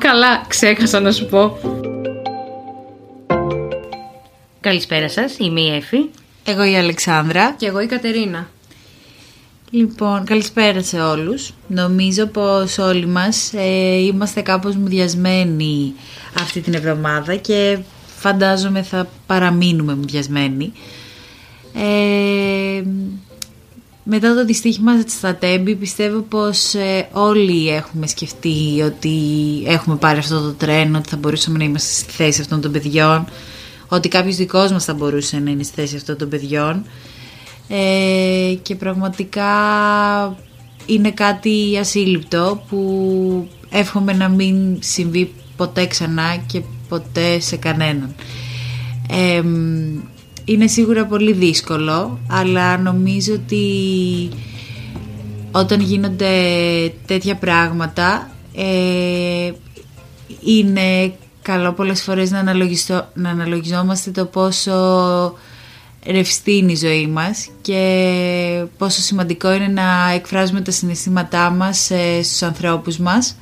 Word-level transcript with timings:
καλά, 0.00 0.44
ξέχασα 0.48 1.00
να 1.00 1.12
σου 1.12 1.26
πω. 1.26 1.58
Καλησπέρα 4.60 5.08
σας, 5.08 5.36
είμαι 5.38 5.60
η 5.60 5.74
Εφη. 5.74 5.98
Εγώ 6.44 6.64
η 6.64 6.76
Αλεξάνδρα. 6.76 7.54
Και 7.58 7.66
εγώ 7.66 7.80
η 7.80 7.86
Κατερίνα. 7.86 8.48
Λοιπόν, 9.70 10.24
καλησπέρα 10.24 10.82
σε 10.82 11.00
όλους. 11.00 11.52
Νομίζω 11.66 12.26
πως 12.26 12.78
όλοι 12.78 13.06
μας 13.06 13.52
ε, 13.54 13.96
είμαστε 13.96 14.40
κάπως 14.40 14.76
μουδιασμένοι 14.76 15.92
αυτή 16.40 16.60
την 16.60 16.74
εβδομάδα 16.74 17.36
και 17.36 17.78
φαντάζομαι 18.16 18.82
θα 18.82 19.08
παραμείνουμε 19.26 19.94
μουδιασμένοι. 19.94 20.72
Ε, 21.74 22.82
μετά 24.04 24.34
το 24.34 24.44
δυστύχημα 24.44 24.92
στα 25.06 25.34
Τέμπη 25.34 25.74
πιστεύω 25.74 26.20
πως 26.20 26.74
ε, 26.74 27.08
όλοι 27.12 27.68
έχουμε 27.68 28.06
σκεφτεί 28.06 28.82
ότι 28.84 29.18
έχουμε 29.66 29.96
πάρει 29.96 30.18
αυτό 30.18 30.40
το 30.40 30.52
τρένο, 30.52 30.98
ότι 30.98 31.08
θα 31.08 31.16
μπορούσαμε 31.16 31.58
να 31.58 31.64
είμαστε 31.64 31.92
στη 31.92 32.12
θέση 32.12 32.40
αυτών 32.40 32.60
των 32.60 32.72
παιδιών, 32.72 33.24
ότι 33.88 34.08
κάποιος 34.08 34.36
δικός 34.36 34.72
μας 34.72 34.84
θα 34.84 34.94
μπορούσε 34.94 35.38
να 35.38 35.50
είναι 35.50 35.62
στη 35.62 35.74
θέση 35.80 35.96
αυτών 35.96 36.16
των 36.16 36.28
παιδιών 36.28 36.84
ε, 37.68 38.54
και 38.62 38.74
πραγματικά 38.74 39.46
είναι 40.86 41.10
κάτι 41.10 41.76
ασύλληπτο 41.80 42.62
που 42.68 43.48
εύχομαι 43.70 44.12
να 44.12 44.28
μην 44.28 44.76
συμβεί 44.80 45.32
ποτέ 45.56 45.86
ξανά 45.86 46.36
και 46.46 46.62
ποτέ 46.88 47.40
σε 47.40 47.56
κανέναν. 47.56 48.14
Ε, 49.10 49.42
είναι 50.44 50.66
σίγουρα 50.66 51.06
πολύ 51.06 51.32
δύσκολο, 51.32 52.18
αλλά 52.28 52.78
νομίζω 52.78 53.32
ότι 53.32 53.64
όταν 55.50 55.80
γίνονται 55.80 56.32
τέτοια 57.06 57.36
πράγματα 57.36 58.30
ε, 58.54 59.52
είναι 60.44 61.14
καλό 61.42 61.72
πολλές 61.72 62.02
φορές 62.02 62.30
να, 62.30 62.42
να 63.14 63.30
αναλογιζόμαστε 63.30 64.10
το 64.10 64.24
πόσο 64.24 64.72
ρευστή 66.06 66.56
είναι 66.56 66.72
η 66.72 66.76
ζωή 66.76 67.06
μας 67.06 67.48
και 67.60 68.64
πόσο 68.78 69.00
σημαντικό 69.00 69.52
είναι 69.52 69.68
να 69.68 70.10
εκφράζουμε 70.14 70.60
τα 70.60 70.70
συναισθήματά 70.70 71.50
μας 71.50 71.90
ε, 71.90 72.22
στους 72.22 72.42
ανθρώπους 72.42 72.98
μας 72.98 73.36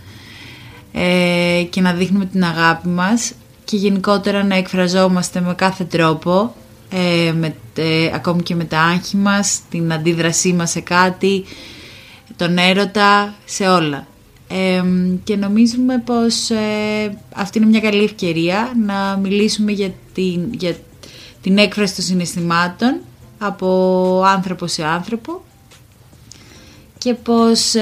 ε, 0.92 1.62
και 1.70 1.81
να 1.81 1.92
δείχνουμε 1.92 2.25
την 2.27 2.44
αγάπη 2.44 2.89
μας 2.89 3.33
και 3.65 3.77
γενικότερα 3.77 4.44
να 4.44 4.55
εκφραζόμαστε 4.55 5.41
με 5.41 5.55
κάθε 5.55 5.84
τρόπο 5.84 6.55
ε, 6.91 7.33
με, 7.33 7.55
ε, 7.77 8.11
ακόμη 8.14 8.42
και 8.42 8.55
με 8.55 8.64
τα 8.64 8.81
άγχη 8.81 9.17
μας, 9.17 9.61
την 9.70 9.92
αντίδρασή 9.92 10.53
μας 10.53 10.70
σε 10.70 10.81
κάτι, 10.81 11.44
τον 12.36 12.58
έρωτα, 12.58 13.34
σε 13.44 13.69
όλα. 13.69 14.06
Ε, 14.48 14.83
και 15.25 15.36
νομίζουμε 15.36 15.98
πως 15.98 16.50
ε, 16.50 17.19
αυτή 17.34 17.59
είναι 17.59 17.66
μια 17.66 17.81
καλή 17.81 18.05
ευκαιρία 18.05 18.72
να 18.86 19.16
μιλήσουμε 19.16 19.72
για 19.72 19.91
την, 20.14 20.53
για 20.53 20.77
την 21.42 21.59
έκφραση 21.59 21.94
των 21.94 22.05
συναισθημάτων 22.05 23.00
από 23.39 24.22
άνθρωπο 24.27 24.66
σε 24.66 24.84
άνθρωπο 24.84 25.42
και 26.98 27.14
πως 27.14 27.75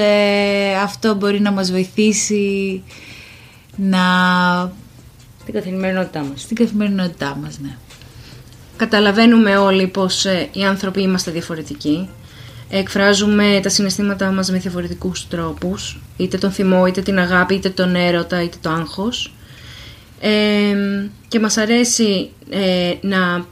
αυτό 0.83 1.15
μπορεί 1.15 1.39
να 1.41 1.51
μας 1.51 1.71
βοηθήσει 1.71 2.83
να... 3.75 3.99
Στην 5.41 5.53
καθημερινότητά 5.53 6.23
μας. 6.23 6.41
Στην 6.41 6.55
καθημερινότητά 6.55 7.37
μας, 7.41 7.59
ναι. 7.59 7.77
Καταλαβαίνουμε 8.77 9.57
όλοι 9.57 9.87
πως 9.87 10.25
ε, 10.25 10.49
οι 10.51 10.63
άνθρωποι 10.63 11.01
είμαστε 11.01 11.31
διαφορετικοί. 11.31 12.09
Εκφράζουμε 12.69 13.59
τα 13.63 13.69
συναισθήματά 13.69 14.31
μας 14.31 14.51
με 14.51 14.57
διαφορετικούς 14.57 15.27
τρόπους. 15.27 15.99
Είτε 16.17 16.37
τον 16.37 16.51
θυμό, 16.51 16.85
είτε 16.85 17.01
την 17.01 17.19
αγάπη, 17.19 17.55
είτε 17.55 17.69
τον 17.69 17.95
έρωτα, 17.95 18.43
είτε 18.43 18.57
το 18.61 18.69
άγχος. 18.69 19.33
και 21.27 21.39
μας 21.39 21.57
αρέσει 21.57 22.29
ε, 22.49 22.93
να 23.01 23.45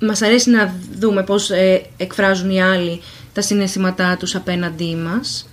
μας 0.00 0.22
αρέσει 0.22 0.50
να 0.50 0.74
δούμε 0.98 1.22
πώς 1.22 1.50
ε, 1.50 1.82
εκφράζουν 1.96 2.50
οι 2.50 2.62
άλλοι 2.62 3.00
τα 3.32 3.40
συναισθήματά 3.40 4.16
τους 4.16 4.34
απέναντί 4.34 4.94
μας. 4.96 5.48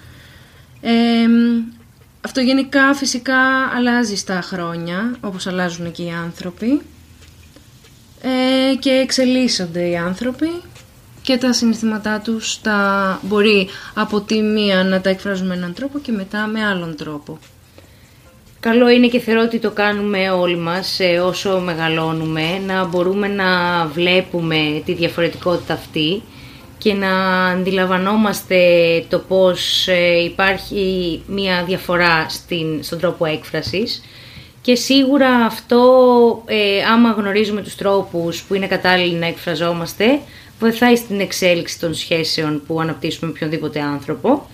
αυτό 2.21 2.41
γενικά 2.41 2.93
φυσικά 2.93 3.37
αλλάζει 3.75 4.15
στα 4.15 4.41
χρόνια, 4.41 5.15
όπως 5.21 5.47
αλλάζουν 5.47 5.91
και 5.91 6.03
οι 6.03 6.11
άνθρωποι 6.11 6.81
ε, 8.21 8.75
και 8.75 8.89
εξελίσσονται 8.89 9.89
οι 9.89 9.97
άνθρωποι 9.97 10.49
και 11.21 11.37
τα 11.37 11.53
συναισθήματά 11.53 12.19
τους 12.19 12.61
τα 12.61 13.19
μπορεί 13.21 13.67
από 13.93 14.21
τη 14.21 14.41
μία 14.41 14.83
να 14.83 15.01
τα 15.01 15.09
εκφράζουν 15.09 15.47
με 15.47 15.53
έναν 15.55 15.73
τρόπο 15.73 15.99
και 15.99 16.11
μετά 16.11 16.47
με 16.47 16.65
άλλον 16.65 16.95
τρόπο. 16.95 17.39
Καλό 18.59 18.89
είναι 18.89 19.07
και 19.07 19.19
θεωρώ 19.19 19.41
ότι 19.41 19.59
το 19.59 19.71
κάνουμε 19.71 20.29
όλοι 20.29 20.57
μας 20.57 20.99
ε, 20.99 21.19
όσο 21.19 21.59
μεγαλώνουμε 21.59 22.59
να 22.65 22.85
μπορούμε 22.85 23.27
να 23.27 23.85
βλέπουμε 23.85 24.81
τη 24.85 24.93
διαφορετικότητα 24.93 25.73
αυτή 25.73 26.21
και 26.77 26.93
να 26.93 27.45
αντιλαμβανόμαστε 27.45 28.57
το 29.09 29.19
πώς 29.19 29.87
ε, 29.87 30.23
υπάρχει 30.23 31.21
μία 31.27 31.63
διαφορά 31.63 32.25
στην, 32.29 32.83
στον 32.83 32.99
τρόπο 32.99 33.25
έκφρασης 33.25 34.01
και 34.69 34.75
σίγουρα 34.75 35.29
αυτό, 35.29 35.83
ε, 36.45 36.83
άμα 36.83 37.11
γνωρίζουμε 37.11 37.61
τους 37.61 37.75
τρόπους 37.75 38.43
που 38.43 38.53
είναι 38.53 38.67
κατάλληλοι 38.67 39.15
να 39.15 39.25
εκφραζόμαστε, 39.25 40.19
βοηθάει 40.59 40.95
στην 40.95 41.19
εξέλιξη 41.19 41.79
των 41.79 41.93
σχέσεων 41.93 42.61
που 42.67 42.81
αναπτύσσουμε 42.81 43.27
με 43.27 43.33
οποιονδήποτε 43.35 43.81
άνθρωπο. 43.81 44.47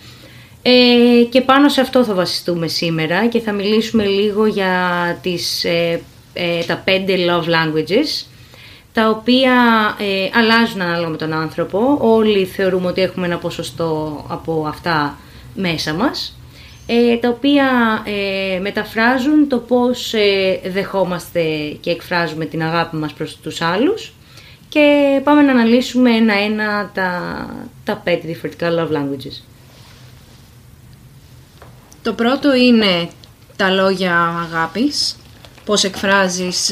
Ε, 0.62 1.24
και 1.30 1.42
πάνω 1.42 1.70
σε 1.70 1.82
αυτό 1.82 2.04
θα 2.04 2.14
βασιστούμε 2.14 2.68
σήμερα 2.68 3.28
και 3.28 3.40
θα 3.40 3.52
μιλήσουμε 3.52 4.06
λίγο 4.06 4.46
για 4.46 4.74
τις, 5.22 5.64
ε, 5.64 6.02
ε, 6.34 6.64
τα 6.64 6.82
πέντε 6.86 7.16
love 7.18 7.44
languages, 7.44 8.26
τα 8.94 9.10
οποία 9.10 9.54
ε, 10.00 10.40
αλλάζουν 10.40 10.82
ανάλογα 10.82 11.10
με 11.10 11.18
τον 11.18 11.34
άνθρωπο. 11.34 11.98
Όλοι 12.02 12.46
θεωρούμε 12.46 12.88
ότι 12.88 13.02
έχουμε 13.02 13.26
ένα 13.26 13.38
ποσοστό 13.38 14.26
από 14.28 14.66
αυτά 14.68 15.18
μέσα 15.56 15.94
μας 15.94 16.38
ε, 16.88 17.18
τα 17.18 17.30
οποία 17.30 17.68
ε, 18.06 18.60
μεταφράζουν 18.60 19.48
το 19.48 19.58
πώς 19.58 20.14
ε, 20.14 20.60
δεχόμαστε 20.66 21.42
και 21.80 21.90
εκφράζουμε 21.90 22.46
την 22.46 22.64
αγάπη 22.64 22.96
μας 22.96 23.14
προς 23.14 23.38
τους 23.38 23.62
άλλους 23.62 24.14
και 24.70 25.20
πάμε 25.24 25.42
να 25.42 25.52
αναλύσουμε 25.52 26.16
ένα-ένα 26.16 26.92
τα, 26.94 27.46
τα 27.84 27.96
πέντε 28.04 28.28
διαφορετικά 28.28 28.70
love 28.72 28.92
languages. 28.96 29.44
Το 32.02 32.14
πρώτο 32.14 32.56
είναι 32.56 33.10
τα 33.56 33.70
λόγια 33.70 34.16
αγάπης, 34.18 35.16
πώς 35.66 35.84
εκφράζεις 35.84 36.72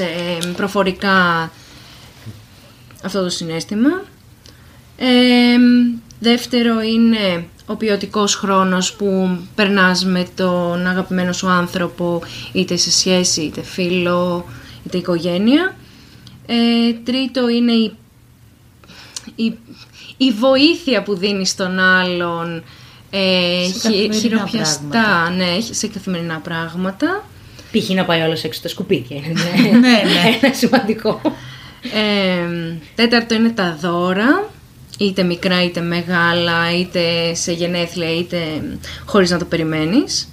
προφορικά 0.55 1.51
αυτό 3.03 3.23
το 3.23 3.29
συνέστημα. 3.29 4.03
δεύτερο 6.19 6.81
είναι 6.81 7.45
ο 7.65 7.75
ποιοτικός 7.75 8.35
χρόνος 8.35 8.93
που 8.93 9.37
περνάς 9.55 10.05
με 10.05 10.27
τον 10.35 10.87
αγαπημένο 10.87 11.31
σου 11.31 11.47
άνθρωπο 11.47 12.21
είτε 12.51 12.75
σε 12.77 12.91
σχέση, 12.91 13.41
είτε 13.41 13.61
φίλο, 13.61 14.45
είτε 14.85 14.97
οικογένεια. 14.97 15.75
Ε, 16.45 16.93
τρίτο 17.03 17.49
είναι 17.49 17.71
η, 17.71 17.95
η, 19.35 19.57
η 20.17 20.31
βοήθεια 20.31 21.03
που 21.03 21.15
δίνεις 21.15 21.49
στον 21.49 21.79
άλλον 21.79 22.63
ε, 23.09 23.65
χειροπιαστά, 24.13 25.29
ναι, 25.29 25.57
σε 25.71 25.87
καθημερινά 25.87 26.39
πράγματα. 26.39 27.23
Π.χ. 27.71 27.89
να 27.89 28.05
πάει 28.05 28.21
όλος 28.21 28.43
έξω 28.43 28.61
τα 28.61 28.67
σκουπίδια. 28.67 29.21
ναι, 29.21 29.71
ναι. 29.71 29.79
ναι. 29.79 30.37
Ένα 30.41 30.53
σημαντικό. 30.53 31.21
Ε, 31.93 32.77
τέταρτο 32.95 33.33
είναι 33.33 33.49
τα 33.49 33.77
δώρα 33.81 34.52
είτε 35.03 35.23
μικρά 35.23 35.63
είτε 35.63 35.81
μεγάλα, 35.81 36.79
είτε 36.79 37.33
σε 37.33 37.51
γενέθλια 37.51 38.15
είτε 38.15 38.37
χωρίς 39.05 39.29
να 39.29 39.37
το 39.37 39.45
περιμένεις. 39.45 40.27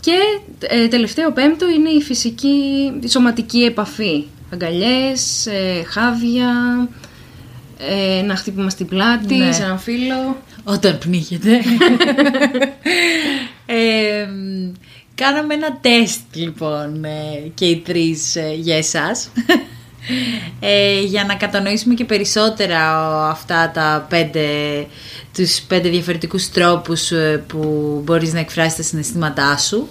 Και 0.00 0.18
ε, 0.60 0.88
τελευταίο 0.88 1.32
πέμπτο 1.32 1.68
είναι 1.68 1.88
η 1.88 2.00
φυσική, 2.00 2.92
η 3.02 3.08
σωματική 3.08 3.62
επαφή. 3.62 4.24
Αγκαλιές, 4.52 5.46
ε, 5.46 5.82
χάδια, 5.86 6.48
ε, 7.78 8.18
ένα 8.18 8.36
χτύπημα 8.36 8.70
στην 8.70 8.86
πλάτη, 8.86 9.36
ναι. 9.36 9.52
σε 9.52 9.62
έναν 9.62 9.78
φίλο. 9.78 10.36
Όταν 10.64 10.98
πνίγεται. 10.98 11.50
ε, 13.66 14.28
κάναμε 15.14 15.54
ένα 15.54 15.78
τεστ 15.80 16.20
λοιπόν 16.34 17.04
ε, 17.04 17.50
και 17.54 17.64
οι 17.64 17.76
τρεις 17.76 18.36
για 18.60 18.76
εσάς 18.76 19.30
ε, 20.60 21.00
για 21.00 21.24
να 21.24 21.34
κατανοήσουμε 21.34 21.94
και 21.94 22.04
περισσότερα 22.04 22.80
αυτά 23.28 23.70
τα 23.74 24.06
πέντε, 24.08 24.46
τους 25.34 25.60
πέντε 25.60 25.88
διαφορετικούς 25.88 26.50
τρόπους 26.50 27.10
ε, 27.10 27.44
που 27.46 27.60
μπορείς 28.04 28.32
να 28.32 28.40
εκφράσεις 28.40 28.76
τα 28.76 28.82
συναισθήματά 28.82 29.56
σου. 29.56 29.88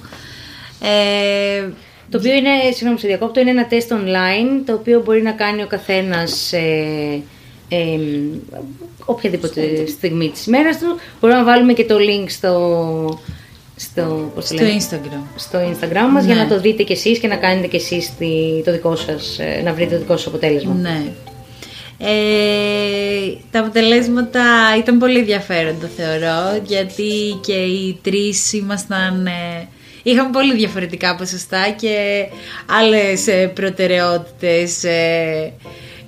Ε, 0.82 1.70
το 2.10 2.18
οποίο 2.18 2.34
είναι, 2.34 2.50
συγγνώμη 2.74 3.00
σε 3.00 3.08
διακόπτω, 3.08 3.40
είναι 3.40 3.50
ένα 3.50 3.68
τεστ 3.68 3.92
online 3.94 4.64
το 4.66 4.74
οποίο 4.74 5.02
μπορεί 5.02 5.22
να 5.22 5.32
κάνει 5.32 5.64
ο 5.64 5.68
καθένας 5.68 6.54
ε, 6.54 7.22
ε, 7.70 8.00
οποιαδήποτε 9.06 9.86
στιγμή 9.86 10.30
της 10.30 10.46
ημέρας 10.46 10.78
του. 10.78 11.00
Μπορούμε 11.20 11.40
να 11.40 11.46
βάλουμε 11.46 11.74
και 11.74 11.86
το 11.86 11.96
link 11.96 12.26
στο, 12.28 13.20
στο, 13.82 14.32
πώς 14.36 14.48
το 14.48 14.56
Στο 14.56 14.64
λένε, 14.66 14.78
Instagram. 14.80 15.24
στο 15.36 15.60
Instagram 15.60 16.10
μας 16.14 16.26
για 16.26 16.36
Ναι. 16.36 16.42
να 16.42 16.48
το 16.48 16.60
δείτε 16.60 16.84
κι 16.84 16.92
εσείς 16.92 17.20
και 17.20 17.28
να 17.28 17.36
κάνετε 17.36 17.68
κι 17.68 17.76
εσείς 17.76 18.12
τη- 18.18 18.62
το 18.66 18.72
δικό 18.72 18.96
σας, 18.96 19.40
ε, 19.40 19.62
να 19.64 19.74
βρείτε 19.74 19.94
το 19.94 20.00
δικό 20.02 20.18
σας 20.18 20.28
αποτέλεσμα. 20.28 20.74
Ναι. 20.74 21.02
Ε, 22.04 23.34
τα 23.52 23.60
αποτελέσματα 23.60 24.42
ήταν 24.78 24.98
πολύ 24.98 25.20
ενδιαφέροντα 25.20 25.90
θεωρώ 25.98 26.62
γιατί 26.66 27.40
και 27.46 27.54
οι 27.54 28.00
τρεις 28.02 28.54
ήμασταν 28.54 29.26
ε, 29.26 29.68
είχαμε 30.04 30.30
πολύ 30.32 30.56
διαφορετικά 30.56 31.16
ποσοστά 31.16 31.70
και 31.80 32.26
άλλες 32.80 33.28
ε, 33.28 33.48
προτεραιότητες 33.48 34.84
ε, 34.84 35.54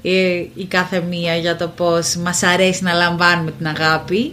ε, 0.02 0.12
η 0.56 0.66
κάθε 0.68 1.04
μία 1.10 1.36
για 1.36 1.56
το 1.56 1.68
πώς 1.76 2.16
μας 2.16 2.44
αρέσει 2.44 2.84
να 2.84 2.94
λαμβάνουμε 2.94 3.52
την 3.58 3.68
αγάπη 3.68 4.32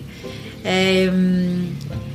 ε, 0.62 1.04
μ, 1.10 1.54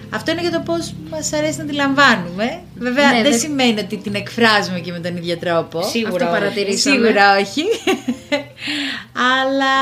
αυτό 0.10 0.32
είναι 0.32 0.42
για 0.42 0.52
το 0.52 0.60
πώς 0.60 0.94
μας 1.10 1.34
αρέσει 1.34 1.58
να 1.58 1.64
τη 1.66 1.74
λαμβάνουμε 1.74 2.60
βέβαια 2.76 3.12
Ναι, 3.12 3.22
δεν 3.22 3.32
δε- 3.32 3.38
σημαίνει 3.38 3.80
ότι 3.80 3.98
την 3.98 4.16
εκφράζουμε 4.16 4.80
και 4.80 4.92
με 4.92 5.00
τον 5.00 5.18
ίδιο 5.18 5.38
τρόπο 5.38 5.82
Σίγουρα 5.84 6.14
Αυτό 6.14 6.26
όχι. 6.26 6.34
παρατηρήσαμε. 6.40 6.96
Σίγουρα 6.96 7.38
όχι. 7.38 7.64
Αλλά 9.42 9.76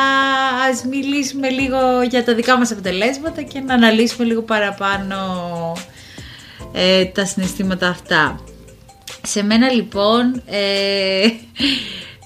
ας 0.71 0.83
μιλήσουμε 0.89 1.49
λίγο 1.49 1.77
για 2.09 2.23
τα 2.23 2.33
δικά 2.35 2.57
μας 2.57 2.71
αποτελέσματα 2.71 3.41
και 3.41 3.59
να 3.59 3.73
αναλύσουμε 3.73 4.25
λίγο 4.25 4.41
παραπάνω 4.41 5.17
ε, 6.73 7.05
τα 7.05 7.25
συναισθήματα 7.25 7.87
αυτά. 7.87 8.39
Σε 9.25 9.43
μένα 9.43 9.71
λοιπόν 9.71 10.41
ε, 10.45 11.27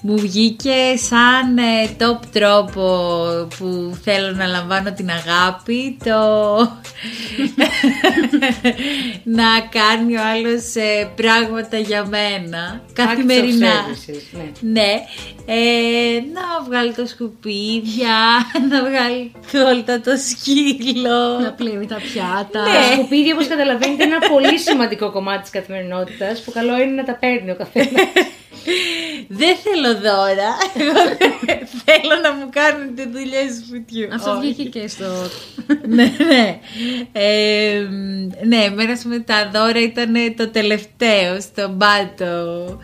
μου 0.00 0.18
βγήκε 0.18 0.96
σαν 0.96 1.58
ε, 1.58 1.96
top 1.98 2.18
τρόπο 2.32 3.16
που 3.58 3.96
θέλω 4.02 4.32
να 4.32 4.46
λαμβάνω 4.46 4.92
την 4.92 5.10
αγάπη 5.10 5.98
το 6.04 6.18
να 9.38 9.60
κάνει 9.70 10.16
ο 10.16 10.20
άλλος 10.32 10.74
ε, 10.74 11.10
πράγματα 11.16 11.78
για 11.78 12.06
μένα 12.06 12.80
καθημερινά. 12.92 13.68
Acts 13.68 13.90
of 13.90 14.10
services, 14.10 14.22
ναι. 14.32 14.50
Ναι, 14.80 14.92
ε, 15.46 16.20
να 16.32 16.64
βγάλει 16.64 16.94
τα 16.94 17.06
σκουπίδια, 17.06 18.16
να 18.70 18.84
βγάλει 18.84 19.32
κόλτα 19.52 20.00
το 20.00 20.10
σκύλο. 20.16 21.38
Να 21.40 21.52
πλύνει 21.52 21.86
τα 21.86 21.96
πιάτα. 21.96 22.62
Ναι. 22.62 22.72
Τα 22.72 22.82
σκουπίδια, 22.92 23.34
όπως 23.34 23.46
καταλαβαίνετε, 23.46 24.04
είναι 24.04 24.14
ένα 24.14 24.28
πολύ 24.28 24.58
σημαντικό 24.58 25.10
κομμάτι 25.10 25.42
της 25.42 25.50
καθημερινότητας 25.50 26.40
που 26.40 26.52
καλό 26.52 26.76
είναι 26.76 26.92
να 26.92 27.04
τα 27.04 27.14
παίρνει 27.14 27.50
ο 27.50 27.56
καθένας. 27.56 28.02
Δεν 29.28 29.56
θέλω 29.56 29.94
δώρα. 29.94 30.50
Εγώ 30.74 30.92
δεν 31.46 31.58
θέλω 31.84 32.20
να 32.22 32.32
μου 32.32 32.48
κάνουν 32.50 32.94
τη 32.94 33.08
δουλειά 33.08 33.46
του 33.46 33.64
σπιτιού. 33.66 34.08
Αυτό 34.14 34.30
Όχι. 34.30 34.40
βγήκε 34.40 34.78
και 34.78 34.88
στο. 34.88 35.04
ναι, 35.96 36.12
ναι. 36.28 36.58
Ε, 37.12 37.86
ναι, 38.44 38.56
εμένα 38.56 38.98
με 39.04 39.18
τα 39.18 39.50
δώρα 39.52 39.80
ήταν 39.80 40.14
το 40.36 40.48
τελευταίο 40.48 41.40
στον 41.40 41.78
πάτο 41.78 42.78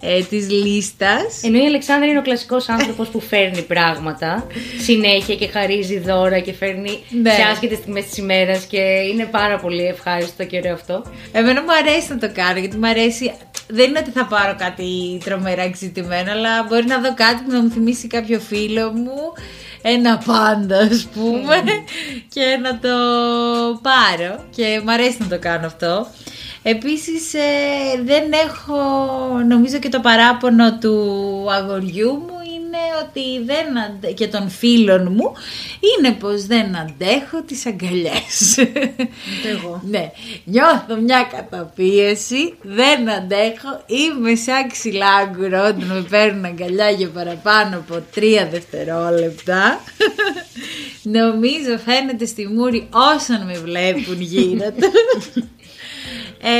ε, 0.00 0.22
της 0.22 0.50
λίστας. 0.50 1.42
Ενώ 1.42 1.58
η 1.58 1.66
Αλεξάνδρα 1.66 2.08
είναι 2.08 2.18
ο 2.18 2.22
κλασικός 2.22 2.68
άνθρωπος 2.68 3.08
που 3.08 3.20
φέρνει 3.20 3.62
πράγματα 3.62 4.46
συνέχεια 4.80 5.34
και 5.34 5.46
χαρίζει 5.48 5.98
δώρα 5.98 6.38
και 6.38 6.52
φέρνει 6.52 6.98
Ναι. 7.22 7.30
σε 7.30 7.42
άσχετες 7.52 7.78
στιγμές 7.78 8.04
της 8.04 8.16
ημέρας 8.16 8.64
και 8.64 8.80
είναι 9.12 9.24
πάρα 9.24 9.58
πολύ 9.58 9.86
ευχάριστο 9.86 10.44
και 10.44 10.56
ωραίο 10.56 10.72
αυτό. 10.74 11.04
Εμένα 11.32 11.62
μου 11.62 11.72
αρέσει 11.72 12.08
να 12.08 12.18
το 12.18 12.30
κάνω 12.34 12.58
γιατί 12.58 12.76
μου 12.76 12.86
αρέσει. 12.88 13.32
Δεν 13.70 13.88
είναι 13.88 13.98
ότι 13.98 14.10
θα 14.10 14.24
πάρω 14.26 14.54
κάτι 14.58 15.20
τρομερά 15.24 15.62
εξητημένο, 15.62 16.30
αλλά 16.30 16.62
μπορεί 16.68 16.86
να 16.86 16.98
δω 16.98 17.14
κάτι 17.14 17.42
που 17.42 17.50
να 17.52 17.62
μου 17.62 17.70
θυμίσει 17.70 18.06
κάποιο 18.06 18.38
φίλο 18.40 18.90
μου. 18.92 19.16
Ένα 19.82 20.22
πάντα, 20.26 20.78
ας 20.78 21.08
πούμε, 21.14 21.54
και 22.34 22.58
να 22.62 22.78
το 22.78 22.88
πάρω. 23.82 24.44
Και 24.56 24.80
μου 24.84 24.92
αρέσει 24.92 25.16
να 25.20 25.26
το 25.26 25.38
κάνω 25.38 25.66
αυτό. 25.66 26.06
Επίσης 26.62 27.34
ε, 27.34 28.02
δεν 28.04 28.32
έχω, 28.32 28.78
νομίζω 29.48 29.78
και 29.78 29.88
το 29.88 30.00
παράπονο 30.00 30.78
του 30.78 31.46
αγοριού 31.50 32.10
μου 32.10 32.38
είναι 32.54 32.78
ότι 33.02 33.44
δεν 33.44 33.78
αντε... 33.78 34.12
και 34.12 34.26
των 34.26 34.50
φίλων 34.50 35.12
μου 35.12 35.32
είναι 35.80 36.14
πως 36.14 36.46
δεν 36.46 36.76
αντέχω 36.76 37.42
τις 37.46 37.66
αγκαλιές. 37.66 38.58
εγώ. 39.44 39.82
ναι, 39.90 40.10
νιώθω 40.44 40.96
μια 41.02 41.28
καταπίεση, 41.32 42.54
δεν 42.62 43.10
αντέχω, 43.10 43.82
είμαι 43.86 44.34
σαν 44.34 44.68
ξυλάγκουρο 44.68 45.58
όταν 45.58 45.84
με 45.84 46.06
παίρνουν 46.10 46.44
αγκαλιά 46.44 46.90
για 46.90 47.08
παραπάνω 47.08 47.76
από 47.76 48.02
τρία 48.14 48.48
δευτερόλεπτα. 48.48 49.80
Νομίζω 51.18 51.78
φαίνεται 51.84 52.26
στη 52.26 52.46
μούρη 52.46 52.88
όσων 52.90 53.46
με 53.46 53.58
βλέπουν 53.58 54.20
γύρω 54.20 54.70
του. 54.70 55.48
Ε, 56.42 56.50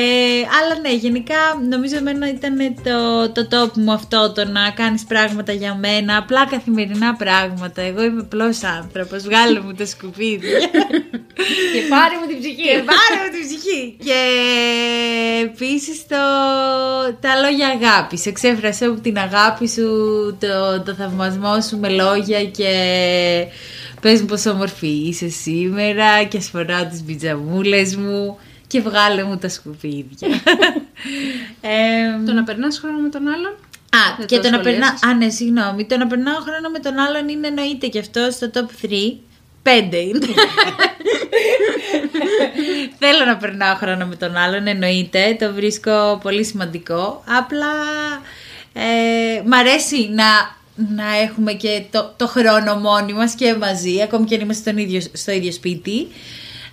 αλλά 0.58 0.80
ναι, 0.80 0.92
γενικά 0.94 1.34
νομίζω 1.68 1.96
εμένα 1.96 2.28
ήταν 2.28 2.56
το, 2.82 3.30
το 3.32 3.48
top 3.50 3.72
μου 3.72 3.92
αυτό 3.92 4.32
το 4.32 4.44
να 4.44 4.70
κάνεις 4.70 5.04
πράγματα 5.04 5.52
για 5.52 5.74
μένα, 5.74 6.16
απλά 6.16 6.46
καθημερινά 6.46 7.14
πράγματα. 7.14 7.82
Εγώ 7.82 8.02
είμαι 8.02 8.20
απλός 8.20 8.62
άνθρωπος, 8.62 9.22
βγάλε 9.22 9.60
μου 9.60 9.72
τα 9.72 9.86
σκουπίδια. 9.86 10.58
και 11.72 11.80
πάρε 11.88 12.14
μου 12.20 12.26
την 12.28 12.38
ψυχή. 12.38 12.62
Και 12.62 12.82
πάρε 12.90 13.16
μου 13.22 13.30
την 13.32 13.46
ψυχή. 13.46 13.96
Και 14.04 14.20
επίσης 15.42 16.06
τα 17.20 17.40
λόγια 17.42 17.66
αγάπης. 17.66 18.26
Εξέφρασε 18.26 18.88
μου 18.88 19.00
την 19.00 19.18
αγάπη 19.18 19.68
σου, 19.68 19.88
το, 20.40 20.82
το 20.82 20.94
θαυμασμό 20.94 21.60
σου 21.60 21.78
με 21.78 21.88
λόγια 21.88 22.44
και 22.44 22.72
πες 24.00 24.20
μου 24.20 24.26
πόσο 24.26 24.50
όμορφη 24.50 24.86
είσαι 24.86 25.28
σήμερα 25.28 26.24
και 26.24 26.36
ας 26.36 26.48
φοράω 26.48 26.86
τις 26.86 27.02
πιτζαμούλες 27.06 27.96
μου 27.96 28.38
και 28.68 28.80
βγάλε 28.80 29.22
μου 29.24 29.36
τα 29.38 29.48
σκουπίδια. 29.48 30.28
ε, 31.60 32.24
Το 32.26 32.32
να 32.32 32.42
περνάς 32.44 32.78
χρόνο 32.78 32.98
με 32.98 33.08
τον 33.08 33.28
άλλον; 33.28 33.52
Α, 33.90 34.14
Δεν 34.18 34.26
και 34.26 34.36
το 34.36 34.42
το 34.42 34.50
να 34.50 34.60
περνά. 34.60 34.84
σχολίασες. 34.86 35.08
Α, 35.08 35.14
ναι, 35.14 35.28
συγγνώμη. 35.30 35.84
Το 35.86 35.96
να 35.96 36.06
περνάω 36.06 36.34
χρόνο 36.40 36.68
με 36.72 36.78
τον 36.78 36.98
άλλον 36.98 37.28
είναι 37.28 37.46
εννοείται 37.46 37.86
και 37.86 37.98
αυτό 37.98 38.28
στο 38.30 38.50
top 38.54 38.86
3. 38.86 39.16
Πέντε 39.62 39.96
είναι. 39.96 40.26
Θέλω 42.98 43.24
να 43.26 43.36
περνάω 43.36 43.74
χρόνο 43.74 44.06
με 44.06 44.16
τον 44.16 44.36
άλλον, 44.36 44.66
εννοείται. 44.66 45.36
Το 45.40 45.52
βρίσκω 45.52 46.18
πολύ 46.22 46.44
σημαντικό. 46.44 47.24
Απλά 47.38 47.72
ε, 48.72 49.42
μ' 49.46 49.52
αρέσει 49.54 50.08
να, 50.10 50.56
να 51.04 51.16
έχουμε 51.22 51.52
και 51.52 51.82
το, 51.90 52.14
το 52.16 52.26
χρόνο 52.26 52.74
μόνοι 52.74 53.12
μας 53.12 53.34
και 53.34 53.54
μαζί, 53.54 54.02
ακόμη 54.02 54.24
και 54.26 54.34
αν 54.34 54.40
είμαστε 54.40 54.70
στον 54.70 54.82
ίδιο, 54.82 55.00
στο 55.12 55.32
ίδιο 55.32 55.52
σπίτι. 55.52 56.06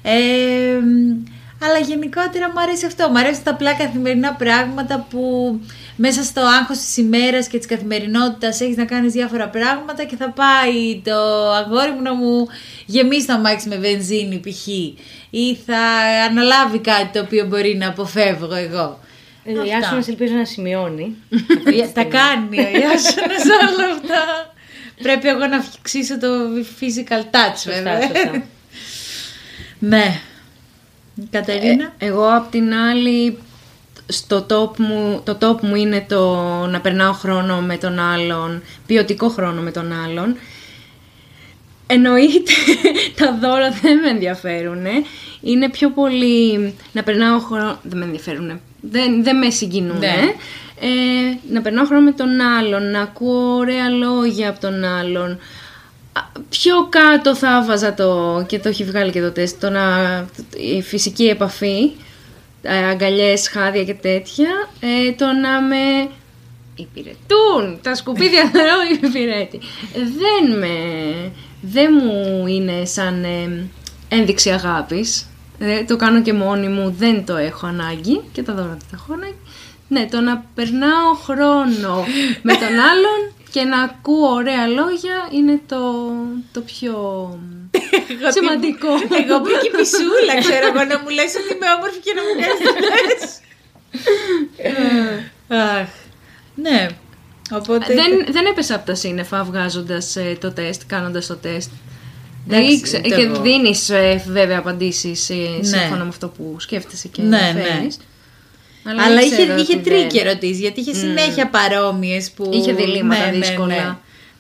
Ε, 0.01 0.79
αλλά 1.61 1.79
γενικότερα 1.79 2.47
μου 2.49 2.59
αρέσει 2.61 2.85
αυτό. 2.85 3.09
Μου 3.09 3.17
αρέσουν 3.17 3.43
τα 3.43 3.51
απλά 3.51 3.73
καθημερινά 3.73 4.33
πράγματα 4.33 5.07
που 5.09 5.19
μέσα 5.95 6.23
στο 6.23 6.41
άγχος 6.41 6.77
της 6.77 6.97
ημέρας 6.97 7.47
και 7.47 7.57
της 7.57 7.67
καθημερινότητας 7.67 8.61
έχεις 8.61 8.75
να 8.77 8.85
κάνεις 8.85 9.13
διάφορα 9.13 9.49
πράγματα 9.49 10.03
και 10.03 10.15
θα 10.15 10.29
πάει 10.29 11.01
το 11.03 11.51
αγόρι 11.51 11.91
μου 11.91 12.01
να 12.01 12.13
μου 12.13 12.47
γεμίσει 12.85 13.27
το 13.27 13.33
αμάξι 13.33 13.67
με 13.67 13.75
βενζίνη 13.77 14.39
π.χ. 14.39 14.67
ή 15.29 15.55
θα 15.65 15.79
αναλάβει 16.29 16.79
κάτι 16.79 17.07
το 17.13 17.19
οποίο 17.19 17.45
μπορεί 17.45 17.75
να 17.75 17.87
αποφεύγω 17.87 18.55
εγώ. 18.55 18.99
Ε, 19.45 19.51
Ο 19.51 19.61
Αυτά. 19.61 19.65
Ιάσονας 19.73 20.07
ελπίζω 20.07 20.33
να 20.33 20.45
σημειώνει. 20.45 21.15
Τα 21.93 22.03
κάνει 22.03 22.59
ο 22.59 22.69
Ιάσονας 22.69 23.43
όλα 23.43 23.93
αυτά. 23.93 24.53
Πρέπει 25.01 25.27
εγώ 25.27 25.45
να 25.47 25.57
αυξήσω 25.57 26.19
το 26.19 26.27
physical 26.79 27.19
touch 27.19 27.55
Σωστά, 27.55 27.71
βέβαια. 27.71 28.01
σωστά. 28.01 28.43
ναι. 29.79 30.19
Κατερίνα; 31.29 31.93
Ε, 31.97 32.05
εγώ 32.05 32.35
απ' 32.35 32.51
την 32.51 32.73
άλλη, 32.73 33.37
στο 34.07 34.45
top 34.49 34.77
μου, 34.77 35.21
το 35.23 35.37
top 35.41 35.61
μου 35.61 35.75
είναι 35.75 36.05
το 36.09 36.35
να 36.69 36.81
περνάω 36.81 37.11
χρόνο 37.11 37.61
με 37.61 37.77
τον 37.77 37.99
άλλον, 37.99 38.61
ποιοτικό 38.85 39.29
χρόνο 39.29 39.61
με 39.61 39.71
τον 39.71 39.93
άλλον. 40.05 40.35
Εννοείται 41.87 42.51
τα 43.19 43.37
δώρα 43.41 43.69
δεν 43.81 43.99
με 43.99 44.09
ενδιαφέρουν. 44.09 44.85
Είναι 45.41 45.69
πιο 45.69 45.89
πολύ 45.89 46.73
να 46.91 47.03
περνάω 47.03 47.39
χρόνο. 47.39 47.79
Δεν 47.83 47.97
με 47.97 48.05
ενδιαφέρουν. 48.05 48.59
Δεν, 48.81 49.23
δεν 49.23 49.37
με 49.37 49.49
συγκινούν. 49.49 49.97
Ναι. 49.97 50.33
Ε, 50.79 51.37
να 51.53 51.61
περνάω 51.61 51.85
χρόνο 51.85 52.01
με 52.01 52.11
τον 52.11 52.41
άλλον, 52.41 52.91
να 52.91 53.01
ακούω 53.01 53.55
ωραία 53.55 53.89
λόγια 53.89 54.49
από 54.49 54.59
τον 54.59 54.83
άλλον. 54.83 55.39
Α, 56.17 56.21
Πιο 56.49 56.87
κάτω 56.89 57.35
θα 57.35 57.63
βάζα 57.67 57.93
το, 57.93 58.43
και 58.47 58.59
το 58.59 58.69
έχει 58.69 58.83
βγάλει 58.83 59.11
και 59.11 59.21
το 59.21 59.31
τεστ, 59.31 59.61
το 59.61 59.69
να, 59.69 59.85
η 60.57 60.81
φυσική 60.81 61.23
επαφή, 61.23 61.91
ε, 62.61 62.77
αγκαλιές, 62.77 63.49
χάδια 63.49 63.83
και 63.83 63.93
τέτοια, 63.93 64.49
ε, 64.79 65.11
το 65.11 65.25
να 65.25 65.61
με 65.61 66.09
υπηρετούν, 66.75 67.79
τα 67.81 67.95
σκουπίδια 67.95 68.49
θεωρώ 68.53 68.73
υπηρέτη. 69.01 69.59
Δεν 69.93 70.57
με, 70.57 70.67
δεν 71.61 71.93
μου 72.03 72.47
είναι 72.47 72.85
σαν 72.85 73.23
ε, 73.23 73.67
ένδειξη 74.07 74.49
αγάπης, 74.49 75.29
Ε, 75.59 75.83
το 75.83 75.95
κάνω 75.95 76.21
και 76.21 76.33
μόνη 76.33 76.67
μου, 76.67 76.95
δεν 76.97 77.25
το 77.25 77.35
έχω 77.35 77.67
ανάγκη 77.67 78.21
και 78.31 78.43
τα 78.43 78.53
δώρα 78.53 78.67
δεν 78.67 78.77
τα 78.91 78.97
έχω 78.97 79.13
ανάγκη. 79.13 79.39
Ναι, 79.87 80.07
το 80.11 80.19
να 80.19 80.45
περνάω 80.55 81.13
χρόνο 81.23 82.05
με 82.41 82.53
τον 82.53 82.79
άλλον 82.91 83.33
και 83.55 83.63
να 83.63 83.81
ακούω 83.81 84.29
ωραία 84.33 84.67
λόγια 84.67 85.17
είναι 85.31 85.61
το, 85.71 85.81
το 86.51 86.61
πιο 86.61 86.93
Εγώ 88.21 88.31
Σημαντικό. 88.31 88.95
τύπου- 88.99 89.17
Εγώ 89.23 89.41
πριγκιπισούλα, 89.41 90.33
ξέρω 90.39 90.65
εγώ 90.67 90.83
να 90.91 90.99
μου 91.01 91.09
λες 91.17 91.31
ότι 91.39 91.53
είμαι 91.55 91.69
όμορφη 91.77 91.99
και 92.05 92.13
να 92.17 92.21
μου 92.25 92.33
κάνεις 92.41 92.59
το 92.67 92.73
λες. 92.87 93.21
Αχ, 95.81 95.87
ναι. 96.55 96.87
Οπότε... 97.51 97.93
δεν, 97.93 98.25
δεν 98.33 98.45
έπεσα 98.45 98.75
από 98.75 98.85
τα 98.85 98.95
σύννεφα 98.95 99.43
βγάζοντας 99.43 100.17
το 100.39 100.51
τεστ, 100.51 100.81
κάνοντας 100.87 101.25
το 101.27 101.35
τεστ. 101.35 101.69
Εντάξει, 102.49 102.71
Ήξε- 102.73 102.99
ούτε 103.05 103.15
και 103.15 103.21
εγώ. 103.21 103.41
δίνεις 103.41 103.91
βέβαια 104.27 104.57
απαντήσεις 104.59 105.29
Ναι. 105.29 105.63
σύμφωνα 105.63 106.03
με 106.03 106.09
αυτό 106.09 106.27
που 106.27 106.55
σκέφτεσαι 106.59 107.07
και 107.07 107.21
Ναι, 107.21 107.51
ναι. 107.55 107.87
Φέρνεις. 108.85 109.05
Αλλά 109.05 109.21
είχε, 109.21 109.35
ήξερα 109.41 109.55
είχε 109.59 109.73
ότι 109.77 109.89
τρίκη 109.89 110.17
δεν- 110.17 110.27
ερωτήσεις, 110.27 110.59
γιατί 110.59 110.79
είχε 110.79 110.93
συνέχεια 110.93 111.47
παρόμοιες 111.49 112.31
που... 112.31 112.49
Είχε 112.53 112.73
διλήμματα 112.73 113.25
Ναι, 113.25 113.31
ναι, 113.31 113.37
δύσκολα. 113.37 113.67
ναι. 113.67 113.95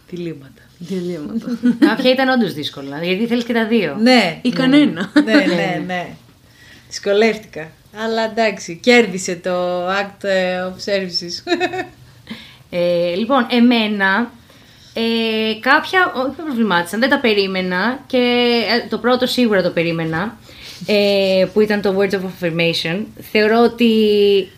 Διλήμματα. 0.09 0.61
Διλήμματα. 0.77 1.57
Κάποια 1.87 2.11
ήταν 2.11 2.29
όντως 2.29 2.53
δύσκολα, 2.53 3.03
γιατί 3.03 3.27
θέλεις 3.27 3.43
και 3.43 3.53
τα 3.53 3.65
δύο. 3.67 3.97
Ναι. 4.01 4.39
Ή 4.41 4.49
ναι. 4.49 4.55
κανένα. 4.55 5.11
ναι, 5.25 5.33
ναι, 5.33 5.83
ναι. 5.85 6.07
Δυσκολεύτηκα. 6.89 7.71
Αλλά 8.03 8.23
εντάξει, 8.23 8.79
κέρδισε 8.83 9.35
το 9.35 9.87
Act 9.89 10.25
of 10.67 10.73
Services. 10.85 11.53
Ε, 12.69 13.15
λοιπόν, 13.15 13.45
εμένα 13.49 14.31
ε, 14.93 15.59
κάποια 15.59 16.13
όχι 16.15 16.33
με 16.37 16.43
προβλημάτισαν, 16.43 16.99
δεν 16.99 17.09
τα 17.09 17.19
περίμενα 17.19 17.99
και 18.07 18.17
ε, 18.69 18.87
το 18.89 18.97
πρώτο 18.97 19.25
σίγουρα 19.27 19.61
το 19.61 19.69
περίμενα 19.69 20.37
ε, 20.85 21.45
που 21.53 21.61
ήταν 21.61 21.81
το 21.81 21.95
Words 21.99 22.13
of 22.13 22.19
Affirmation. 22.19 23.03
Θεωρώ 23.31 23.63
ότι 23.63 23.91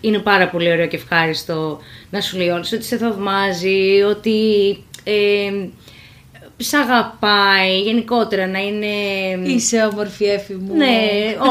είναι 0.01 0.19
πάρα 0.19 0.49
πολύ 0.49 0.71
ωραίο 0.71 0.87
και 0.87 0.95
ευχάριστο 0.95 1.79
να 2.09 2.21
σου 2.21 2.37
λέει 2.37 2.47
όλους 2.47 2.71
ότι 2.71 2.83
σε 2.83 2.97
θαυμάζει, 2.97 4.01
ότι 4.09 4.39
ε, 5.03 5.51
σ' 6.57 6.73
αγαπάει, 6.73 7.79
γενικότερα 7.79 8.47
να 8.47 8.59
είναι... 8.59 8.87
Είσαι 9.43 9.89
όμορφη 9.91 10.25
έφη 10.25 10.53
μου. 10.53 10.75
Ναι, 10.75 10.89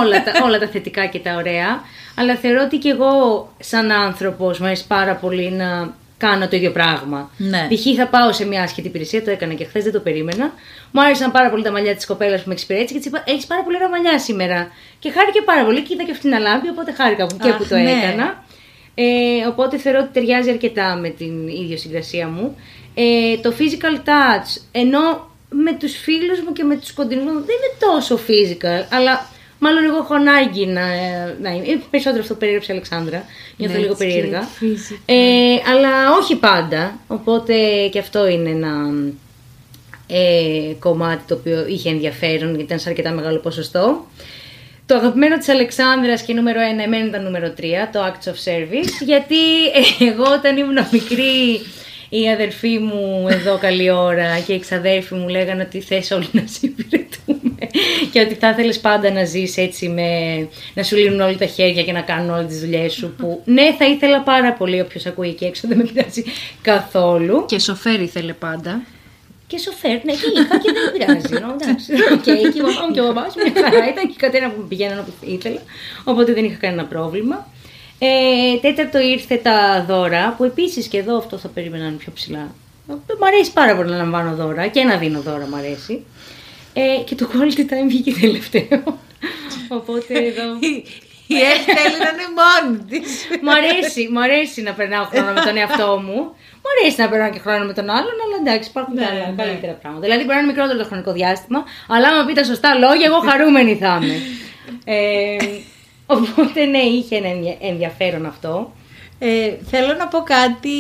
όλα 0.01 0.23
τα, 0.25 0.33
όλα 0.45 0.59
τα 0.59 0.69
θετικά 0.69 1.07
και 1.07 1.19
τα 1.19 1.35
ωραία. 1.35 1.81
Αλλά 2.15 2.37
θεωρώ 2.37 2.63
ότι 2.65 2.77
και 2.77 2.89
εγώ, 2.89 3.49
σαν 3.59 3.91
άνθρωπος, 3.91 4.59
μου 4.59 4.67
αρέσει 4.67 4.87
πάρα 4.87 5.15
πολύ 5.15 5.51
να 5.51 5.95
κάνω 6.19 6.49
το 6.49 6.57
ίδιο 6.57 6.71
πράγμα. 6.71 7.31
Ναι. 7.37 7.69
Π.χ. 7.69 7.97
θα 7.97 8.07
πάω 8.07 8.33
σε 8.33 8.47
μια 8.47 8.63
άσχετη 8.63 8.89
υπηρεσία, 8.89 9.25
το 9.25 9.31
έκανα 9.31 9.55
και 9.55 9.65
χθες, 9.65 9.85
δεν 9.85 9.93
το 9.93 10.01
περίμενα. 10.01 10.53
Μου 10.91 11.03
άρεσαν 11.03 11.31
πάρα 11.33 11.51
πολύ 11.51 11.63
τα 11.63 11.71
μαλλιά 11.71 11.95
της 11.97 12.07
κοπέλας 12.07 12.41
που 12.41 12.49
με 12.49 12.55
εξυπηρέτησε 12.55 12.93
και 12.93 12.99
της 12.99 13.09
είπα: 13.09 13.23
Έχεις 13.27 13.47
πάρα 13.47 13.63
πολύ 13.63 13.77
ωραία 13.77 13.89
μαλλιά 13.89 14.19
σήμερα. 14.19 14.71
Και 14.99 15.11
χάρηκε 15.11 15.43
πάρα 15.43 15.65
πολύ 15.65 15.83
και 15.83 15.95
είδα 15.95 16.05
και 16.05 16.11
αυτήν 16.11 16.31
την 16.31 16.39
αλάμπη, 16.39 16.69
οπότε 16.69 16.93
χάρηκα 16.93 17.27
που 17.27 17.37
και 17.37 17.49
Αχ, 17.49 17.57
που 17.57 17.67
το 17.67 17.77
ναι. 17.77 17.91
έκανα. 17.91 18.45
Ε, 18.95 19.47
οπότε 19.47 19.79
θεωρώ 19.79 19.99
ότι 19.99 20.09
ταιριάζει 20.13 20.51
αρκετά 20.51 20.97
με 20.97 21.09
την 21.09 21.49
ιδιοσυγκρασία 21.49 22.29
μου. 22.29 22.57
Ε, 22.95 23.37
το 23.37 23.53
physical 23.59 23.97
touch, 24.09 24.61
ενώ 24.73 25.31
με 25.51 25.73
τους 25.73 25.97
φίλους 25.97 26.41
μου 26.41 26.53
και 26.53 26.63
με 26.63 26.77
τους 26.77 26.93
κοντινούς 26.93 27.25
μου 27.25 27.45
δεν 27.45 27.57
είναι 27.57 27.93
τόσο 27.93 28.19
physical, 28.29 28.87
αλλά 28.91 29.27
μάλλον 29.59 29.85
εγώ 29.85 29.97
έχω 29.97 30.15
ανάγκη 30.15 30.67
να, 30.67 30.87
να 31.41 31.51
είμαι. 31.51 31.65
Είναι 31.67 31.83
περισσότερο 31.91 32.23
αυτό 32.23 32.33
που 32.33 32.39
περιέγραψε 32.39 32.73
η 32.73 32.75
Αλεξάνδρα, 32.75 33.25
νιώθω 33.57 33.75
Ναι, 33.75 33.81
λίγο 33.81 33.93
έτσι 33.93 34.07
και 34.07 34.13
περίεργα. 34.13 34.49
physical. 34.61 34.99
Ε, 35.07 35.71
αλλά 35.73 36.17
όχι 36.21 36.37
πάντα, 36.37 36.99
οπότε 37.07 37.55
και 37.93 37.99
αυτό 37.99 38.29
είναι 38.29 38.51
ένα 38.51 38.73
ε, 40.07 40.73
κομμάτι 40.79 41.23
το 41.29 41.35
οποίο 41.35 41.67
είχε 41.67 41.89
ενδιαφέρον 41.91 42.49
γιατί 42.49 42.63
ήταν 42.63 42.79
σε 42.79 42.89
αρκετά 42.89 43.11
μεγάλο 43.11 43.39
ποσοστό. 43.39 44.07
Το 44.87 44.95
αγαπημένο 44.95 45.39
της 45.39 45.49
Αλεξάνδρας 45.49 46.23
και 46.23 46.33
νούμερο 46.33 46.61
1, 46.79 46.83
εμένα 46.85 47.07
ήταν 47.07 47.23
νούμερο 47.23 47.53
3, 47.59 47.63
το 47.93 48.01
Acts 48.07 48.29
of 48.29 48.35
Service, 48.51 49.05
γιατί 49.05 49.37
ε, 49.99 50.05
εγώ 50.11 50.25
όταν 50.33 50.57
ήμουν 50.57 50.79
μικρή 50.93 51.61
η 52.09 52.29
αδερφή 52.31 52.79
μου 52.79 53.27
εδώ 53.31 53.59
καλή 53.59 53.91
ώρα 53.91 54.39
και 54.47 54.53
οι 54.53 54.59
ξαδέρφοι 54.59 55.15
μου 55.15 55.29
λέγανε 55.29 55.63
ότι 55.63 55.81
θες 55.81 56.11
όλοι 56.11 56.29
να 56.33 56.43
σε 56.47 56.59
υπηρετούμε 56.63 57.57
και 58.13 58.21
ότι 58.21 58.35
θα 58.35 58.49
ήθελες 58.51 58.79
πάντα 58.81 59.11
να 59.11 59.25
ζεις 59.25 59.57
έτσι 59.57 59.89
με, 59.89 60.09
να 60.75 60.83
σου 60.83 60.97
λύνουν 60.97 61.21
όλοι 61.21 61.37
τα 61.37 61.47
χέρια 61.47 61.83
και 61.83 61.93
να 61.93 62.01
κάνουν 62.01 62.31
όλες 62.31 62.47
τις 62.47 62.61
δουλειές 62.61 62.93
σου 62.93 63.15
που 63.19 63.43
ναι 63.45 63.75
θα 63.79 63.85
ήθελα 63.87 64.21
πάρα 64.21 64.53
πολύ 64.53 64.81
όποιος 64.81 65.07
ακούει 65.07 65.29
εκεί 65.29 65.45
έξω 65.45 65.69
δεν 65.69 65.77
με 65.77 65.85
πειράζει 65.85 66.25
καθόλου 66.63 67.45
Και 67.49 67.59
σοφέρ 67.59 68.01
ήθελε 68.01 68.33
πάντα. 68.33 68.83
και 69.47 69.59
σοφέρ, 69.59 69.91
ναι, 70.05 70.13
και 70.13 70.27
είχα 70.41 70.59
και 70.59 70.73
δεν 70.73 70.83
με 70.85 70.91
πειράζει. 70.99 71.35
no, 71.45 71.57
Εντάξει. 71.61 71.93
Οκ, 72.13 72.23
και 72.23 72.59
η 72.59 72.61
μαμά 72.63 72.87
μου 72.89 72.95
και 72.95 73.01
ο 73.01 73.05
μπαμπάς 73.05 73.35
μου 73.37 73.43
μια 73.53 73.63
χαρά 73.63 73.89
ήταν 73.89 74.05
και 74.07 74.13
η 74.13 74.17
κατένα 74.17 74.51
που 74.51 74.61
με 74.61 74.67
πηγαίναν 74.69 74.99
όπου 74.99 75.13
ήθελα. 75.21 75.61
Οπότε 76.05 76.33
δεν 76.33 76.45
είχα 76.45 76.57
κανένα 76.57 76.85
πρόβλημα. 76.85 77.47
Ε, 77.99 78.57
τέταρτο 78.61 78.99
ήρθε 79.01 79.37
τα 79.37 79.85
δώρα, 79.89 80.35
που 80.37 80.45
επίσης 80.45 80.87
και 80.87 80.99
εδώ 80.99 81.17
αυτό 81.17 81.39
θα 81.39 81.49
περίμενα 81.49 81.83
να 81.83 81.89
είναι 81.89 81.97
πιο 81.99 82.13
ψηλά. 82.15 82.55
Ε, 82.91 82.93
Μ' 83.21 83.25
αρέσει 83.25 83.53
πάρα 83.53 83.77
πολύ 83.77 83.91
να 83.91 83.97
λαμβάνω 83.97 84.35
δώρα 84.35 84.67
και 84.67 84.85
να 84.85 84.97
δίνω 84.97 85.21
δώρα, 85.21 85.47
μ' 85.47 85.55
αρέσει. 85.55 86.05
Ε, 86.73 87.03
και 87.05 87.15
το 87.15 87.29
quality 87.33 87.61
time 87.61 87.87
βγήκε 87.89 88.13
τελευταίο. 88.21 88.99
Οπότε 89.69 90.15
εδώ. 90.15 90.57
Η- 90.61 90.85
Η 91.29 91.35
Εύη 91.51 91.65
θέλει 91.79 91.97
να 92.05 92.09
είναι 92.15 92.29
μόνη 92.41 92.79
της. 92.91 93.27
Μ' 93.43 93.49
αρέσει, 93.49 94.09
μ' 94.13 94.19
αρέσει 94.19 94.63
να 94.63 94.73
περνάω 94.73 95.05
χρόνο 95.05 95.33
με 95.33 95.41
τον 95.41 95.57
εαυτό 95.57 95.89
μου. 96.05 96.19
Μ' 96.63 96.69
αρέσει 96.73 97.01
να 97.01 97.09
περνάω 97.09 97.31
και 97.31 97.39
χρόνο 97.39 97.65
με 97.65 97.73
τον 97.73 97.91
άλλον, 97.91 98.17
αλλά 98.25 98.37
εντάξει, 98.43 98.69
υπάρχουν 98.73 98.95
και 98.95 99.01
Ναι, 99.01 99.07
άλλα 99.11 99.27
ναι. 99.31 99.43
καλύτερα 99.43 99.73
πράγματα. 99.73 100.05
Δηλαδή, 100.07 100.23
μπορεί 100.25 100.35
να 100.37 100.43
είναι 100.43 100.51
μικρότερο 100.53 100.79
το 100.79 100.85
χρονικό 100.91 101.13
διάστημα, 101.13 101.61
αλλά 101.89 102.07
άμα 102.09 102.25
πει 102.27 102.33
τα 102.41 102.45
σωστά 102.45 102.71
λόγια, 102.75 103.07
εγώ 103.11 103.19
χαρούμενη 103.29 103.75
θα 103.83 104.01
είμαι. 104.03 104.17
ε, 104.85 105.37
οπότε, 106.07 106.65
ναι, 106.65 106.79
είχε 106.79 107.17
ένα 107.17 107.29
ενδια- 107.29 107.57
ενδιαφέρον 107.61 108.27
αυτό. 108.27 108.73
Ε, 109.19 109.53
θέλω 109.71 109.95
να 109.99 110.07
πω 110.09 110.19
κάτι 110.19 110.71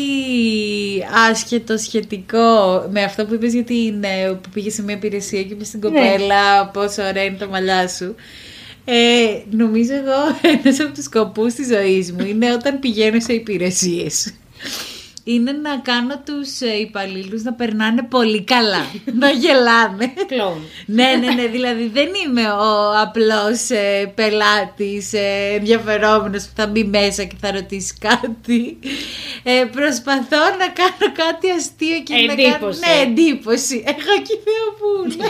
άσχετο 1.30 1.76
σχετικό 1.78 2.84
με 2.90 3.02
αυτό 3.02 3.26
που 3.26 3.34
είπες 3.34 3.52
για 3.54 3.64
την, 3.64 4.04
ε, 4.04 4.28
που 4.42 4.48
πήγες 4.54 4.74
σε 4.74 4.82
μια 4.82 4.94
υπηρεσία 4.94 5.42
και 5.42 5.52
είπες 5.52 5.66
στην 5.66 5.80
Ναι. 5.82 5.88
κοπέλα 5.88 6.66
πόσο 6.66 7.02
ωραία 7.02 7.22
είναι 7.24 7.36
τα 7.36 7.46
μαλλιά 7.46 7.88
σου. 7.88 8.14
Ε, 8.84 9.26
νομίζω 9.50 9.92
εγώ 9.94 10.38
ένας 10.62 10.80
από 10.80 10.92
τους 10.94 11.04
σκοπούς 11.04 11.54
της 11.54 11.66
ζωής 11.66 12.12
μου 12.12 12.26
είναι 12.26 12.52
όταν 12.52 12.78
πηγαίνω 12.78 13.20
σε 13.20 13.32
υπηρεσίες. 13.32 14.34
Είναι 15.28 15.52
να 15.52 15.78
κάνω 15.78 16.22
τους 16.24 16.60
ε, 16.60 16.78
υπαλλήλους 16.80 17.42
να 17.42 17.52
περνάνε 17.52 18.02
πολύ 18.02 18.42
καλά, 18.42 18.86
να 19.20 19.30
γελάνε. 19.30 20.12
Κλόουν. 20.26 20.62
ναι, 20.86 21.04
ναι, 21.20 21.32
ναι, 21.34 21.46
δηλαδή 21.46 21.88
δεν 21.88 22.08
είμαι 22.24 22.50
ο 22.50 23.00
απλός 23.00 23.70
ε, 23.70 24.12
πελάτης 24.14 25.12
ε, 25.12 25.54
ενδιαφερόμενος 25.54 26.44
που 26.44 26.52
θα 26.54 26.66
μπει 26.66 26.84
μέσα 26.84 27.24
και 27.24 27.36
θα 27.40 27.50
ρωτήσει 27.50 27.94
κάτι. 28.00 28.78
Ε, 29.48 29.64
προσπαθώ 29.64 30.42
να 30.62 30.68
κάνω 30.80 31.06
κάτι 31.22 31.46
αστείο 31.56 31.98
και 32.04 32.14
να 32.14 32.34
κάνω... 32.34 32.48
Εντύπωση. 32.48 32.80
Ναι, 32.84 32.94
εντύπωση. 33.06 33.76
Εγώ 33.92 34.10
εκεί 34.20 34.34
θεοπούλα. 34.46 35.26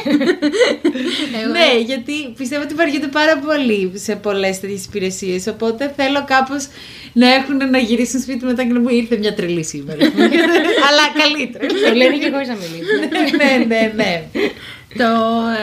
ναι, 1.52 1.78
γιατί 1.80 2.14
πιστεύω 2.36 2.62
ότι 2.62 2.74
βαριούνται 2.74 3.06
πάρα 3.06 3.38
πολύ 3.38 3.92
σε 3.94 4.16
πολλές 4.16 4.60
τέτοιες 4.60 4.84
υπηρεσίες, 4.84 5.46
οπότε 5.46 5.92
θέλω 5.96 6.24
κάπως 6.26 6.68
να 7.12 7.34
έχουν 7.34 7.56
να 7.70 7.78
γυρίσουν 7.78 8.20
σπίτι 8.20 8.44
μετά 8.44 8.64
και 8.64 8.72
να 8.72 8.80
μου 8.80 8.88
ήρθε 8.88 9.16
μια 9.16 9.34
τρελή 9.34 9.64
σήμερα. 9.64 9.98
Αλλά 10.88 11.04
καλύτερα. 11.22 11.66
Το 11.66 11.94
λένε 11.94 12.16
και 12.16 12.30
χωρίς 12.32 12.48
να 12.48 12.54
μιλήσει. 12.54 13.36
ναι, 13.36 13.64
ναι, 13.66 13.92
ναι. 13.94 14.24
Το, 14.96 15.04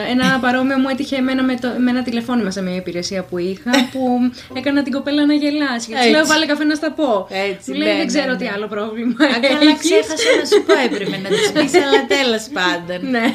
ένα 0.09 0.39
παρόμοιο 0.41 0.77
μου 0.77 0.89
έτυχε 0.89 1.15
εμένα 1.15 1.43
με, 1.43 1.55
το, 1.55 1.67
με 1.77 1.89
ένα 1.91 2.03
τηλεφώνημα 2.03 2.51
σε 2.51 2.61
μια 2.61 2.75
υπηρεσία 2.75 3.23
που 3.23 3.37
είχα 3.37 3.71
που 3.91 4.19
έκανα 4.59 4.83
την 4.83 4.93
κοπέλα 4.93 5.25
να 5.25 5.33
γελάσει. 5.33 5.87
Και 5.87 5.93
της 5.93 5.99
Έτσι. 6.01 6.09
λέω 6.09 6.25
βάλε 6.25 6.45
καφέ 6.45 6.63
να 6.63 6.75
στα 6.75 6.91
πω. 6.91 7.27
Έτσι, 7.49 7.71
Μου 7.71 7.77
λέει 7.77 7.87
ναι, 7.87 7.93
δεν 7.93 8.05
ναι, 8.05 8.05
ξέρω 8.13 8.31
ναι. 8.31 8.37
τι 8.37 8.47
άλλο 8.47 8.67
πρόβλημα 8.67 9.15
Α, 9.25 9.39
καλά, 9.47 9.71
έχεις». 9.71 9.79
ξέχασα 9.79 10.29
να 10.39 10.45
σου 10.45 10.63
πω 10.65 10.73
έπρεπε 10.85 11.17
να 11.23 11.29
τις 11.29 11.51
πεις, 11.51 11.73
αλλά 11.83 11.99
τέλος 12.15 12.43
πάντων. 12.57 13.09
ναι. 13.09 13.25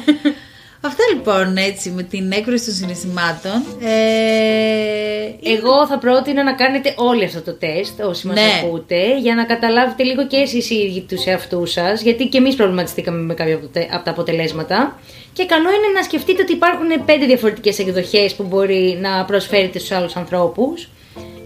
Αυτά 0.81 1.03
λοιπόν 1.13 1.57
έτσι 1.57 1.89
με 1.89 2.03
την 2.03 2.31
έκρωση 2.31 2.65
των 2.65 2.73
συναισθημάτων. 2.73 3.63
Ε, 3.81 5.49
Εγώ 5.55 5.87
θα 5.87 5.97
πρότεινα 5.97 6.43
να 6.43 6.53
κάνετε 6.53 6.93
όλοι 6.97 7.23
αυτό 7.23 7.41
το 7.41 7.53
τεστ, 7.53 7.99
όσοι 8.03 8.27
μας 8.27 8.35
Ναι. 8.35 8.41
ακούτε, 8.63 9.19
για 9.19 9.35
να 9.35 9.43
καταλάβετε 9.45 10.03
λίγο 10.03 10.27
και 10.27 10.37
εσείς 10.37 10.69
οι 10.69 10.75
ίδιοι 10.75 11.01
τους 11.01 11.25
εαυτούς 11.25 11.71
σας, 11.71 12.01
γιατί 12.01 12.27
και 12.27 12.37
εμείς 12.37 12.55
προβληματιστήκαμε 12.55 13.21
με 13.21 13.33
κάποια 13.33 13.55
από 13.55 13.65
τε- 13.67 13.93
από 13.93 14.03
τα 14.05 14.11
αποτελέσματα. 14.11 14.99
Και 15.33 15.45
καλό 15.45 15.69
είναι 15.69 15.93
να 15.97 16.03
σκεφτείτε 16.03 16.41
ότι 16.41 16.51
υπάρχουν 16.53 17.05
πέντε 17.05 17.25
διαφορετικές 17.25 17.79
εκδοχές 17.79 18.33
που 18.33 18.43
μπορεί 18.43 18.97
να 19.01 19.25
προσφέρετε 19.25 19.79
στους 19.79 19.91
άλλους 19.91 20.15
ανθρώπους 20.15 20.89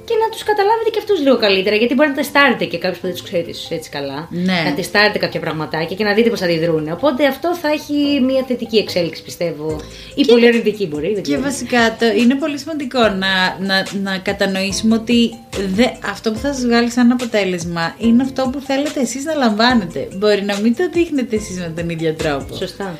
και 0.05 0.15
να 0.23 0.29
τους 0.31 0.43
καταλάβετε 0.43 0.89
και 0.89 0.99
αυτούς 0.99 1.19
λίγο 1.19 1.37
καλύτερα, 1.37 1.75
γιατί 1.75 1.93
μπορεί 1.93 2.09
να 2.09 2.15
τεστάρετε 2.15 2.65
και 2.65 2.77
κάποιους 2.77 2.99
που 2.99 3.05
δεν 3.07 3.15
τους 3.15 3.23
ξέρετε 3.27 3.49
ίσως 3.49 3.69
έτσι 3.69 3.89
καλά. 3.89 4.27
Ναι. 4.31 4.59
Να 4.65 4.73
τεστάρετε 4.73 5.17
κάποια 5.17 5.39
πραγματάκια 5.39 5.95
και 5.95 6.03
να 6.03 6.13
δείτε 6.13 6.29
πώς 6.29 6.41
αντιδρούν. 6.41 6.91
Οπότε 6.91 7.25
αυτό 7.27 7.55
θα 7.55 7.69
έχει 7.71 8.19
μια 8.29 8.43
θετική 8.47 8.77
εξέλιξη 8.77 9.23
πιστεύω. 9.23 9.81
Ή 10.15 10.25
πολύ 10.25 10.47
αρνητική 10.47 10.87
μπορεί, 10.87 11.07
δεν 11.07 11.15
Και 11.15 11.21
ξέρω. 11.21 11.41
βασικά 11.41 11.95
το, 11.99 12.05
είναι 12.17 12.35
πολύ 12.35 12.57
σημαντικό 12.57 12.99
να, 12.99 13.33
να, 13.59 13.87
να 14.03 14.17
κατανοήσουμε 14.17 14.95
ότι 14.95 15.35
δε, 15.75 15.85
αυτό 16.11 16.31
που 16.31 16.37
θα 16.37 16.53
σας 16.53 16.65
βγάλει 16.65 16.89
σαν 16.91 17.11
αποτέλεσμα 17.11 17.95
είναι 17.97 18.23
αυτό 18.23 18.49
που 18.51 18.59
θέλετε 18.59 18.99
εσείς 19.01 19.23
να 19.23 19.33
λαμβάνετε. 19.33 20.07
Μπορεί 20.15 20.41
να 20.43 20.57
μην 20.59 20.75
το 20.75 20.89
δείχνετε 20.93 21.35
εσείς 21.35 21.57
με 21.57 21.73
τον 21.75 21.89
ίδιο 21.89 22.13
τρόπο. 22.13 22.55
Σωστά. 22.55 22.97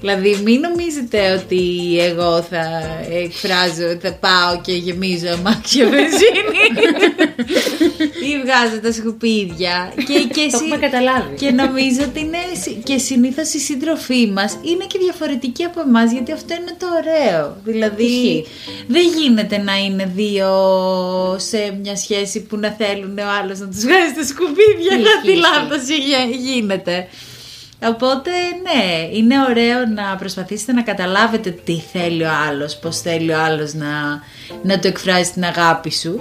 Δηλαδή 0.00 0.40
μην 0.44 0.60
νομίζετε 0.60 1.18
ότι 1.32 1.62
εγώ 2.00 2.42
θα 2.42 2.64
εκφράζω, 3.24 3.98
θα 4.02 4.12
πάω 4.12 4.60
και 4.62 4.72
γεμίζω 4.72 5.28
αμάξια 5.28 5.84
βενζίνη 5.88 6.42
ή 8.28 8.40
βγάζω 8.42 8.80
τα 8.82 8.92
σκουπίδια. 8.92 9.92
Και, 9.96 10.18
και, 10.34 10.48
Το 10.50 10.56
έχουμε 10.62 10.76
καταλάβει. 10.76 11.34
και 11.36 11.50
νομίζω 11.50 12.02
ότι 12.08 12.20
είναι 12.20 12.38
συ- 12.62 12.82
και 12.82 12.98
συνήθως 12.98 13.52
η 13.52 13.58
σύντροφή 13.58 14.26
μας 14.34 14.58
είναι 14.62 14.84
και 14.88 14.98
διαφορετική 14.98 15.64
από 15.64 15.80
εμάς, 15.80 16.12
γιατί 16.12 16.32
αυτό 16.32 16.54
είναι 16.54 16.74
το 16.78 16.86
ωραίο. 17.00 17.56
Δηλαδή, 17.64 18.04
Ισχύει. 18.04 18.46
δεν 18.86 19.02
γίνεται 19.18 19.58
να 19.58 19.76
είναι 19.76 20.12
δύο 20.14 20.48
σε 21.38 21.78
μια 21.82 21.96
σχέση 21.96 22.42
που 22.42 22.56
να 22.56 22.70
θέλουν 22.78 23.18
ο 23.18 23.28
άλλος 23.42 23.58
να 23.58 23.66
τους 23.68 23.80
βγάζει 23.80 24.12
τα 24.14 24.24
σκουπίδια. 24.24 24.92
Ισχύει, 24.98 25.02
Κάτι 25.14 25.30
ισχύει. 25.30 25.40
λάθος 25.40 25.82
γίνεται. 26.46 27.08
Οπότε, 27.84 28.30
ναι, 28.62 29.08
είναι 29.16 29.34
ωραίο 29.48 29.86
να 29.94 30.16
προσπαθήσετε 30.16 30.72
να 30.72 30.82
καταλάβετε 30.82 31.50
τι 31.50 31.80
θέλει 31.92 32.22
ο 32.24 32.30
άλλος, 32.48 32.76
πώς 32.76 33.00
θέλει 33.00 33.32
ο 33.32 33.42
άλλος 33.42 33.74
να, 33.74 33.88
να 34.62 34.78
το 34.78 34.88
εκφράζει 34.88 35.30
την 35.30 35.44
αγάπη 35.44 35.92
σου, 35.92 36.20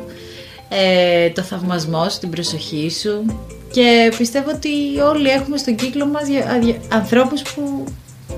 ε, 0.69 1.29
το 1.29 1.41
θαυμασμό 1.41 2.09
σου, 2.09 2.19
την 2.19 2.29
προσοχή 2.29 2.89
σου 3.01 3.25
και 3.71 4.13
πιστεύω 4.17 4.49
ότι 4.55 4.69
όλοι 5.09 5.27
έχουμε 5.29 5.57
στον 5.57 5.75
κύκλο 5.75 6.05
μας 6.05 6.23
δια- 6.27 6.49
αδια- 6.51 6.81
ανθρώπους 6.91 7.41
που 7.41 7.83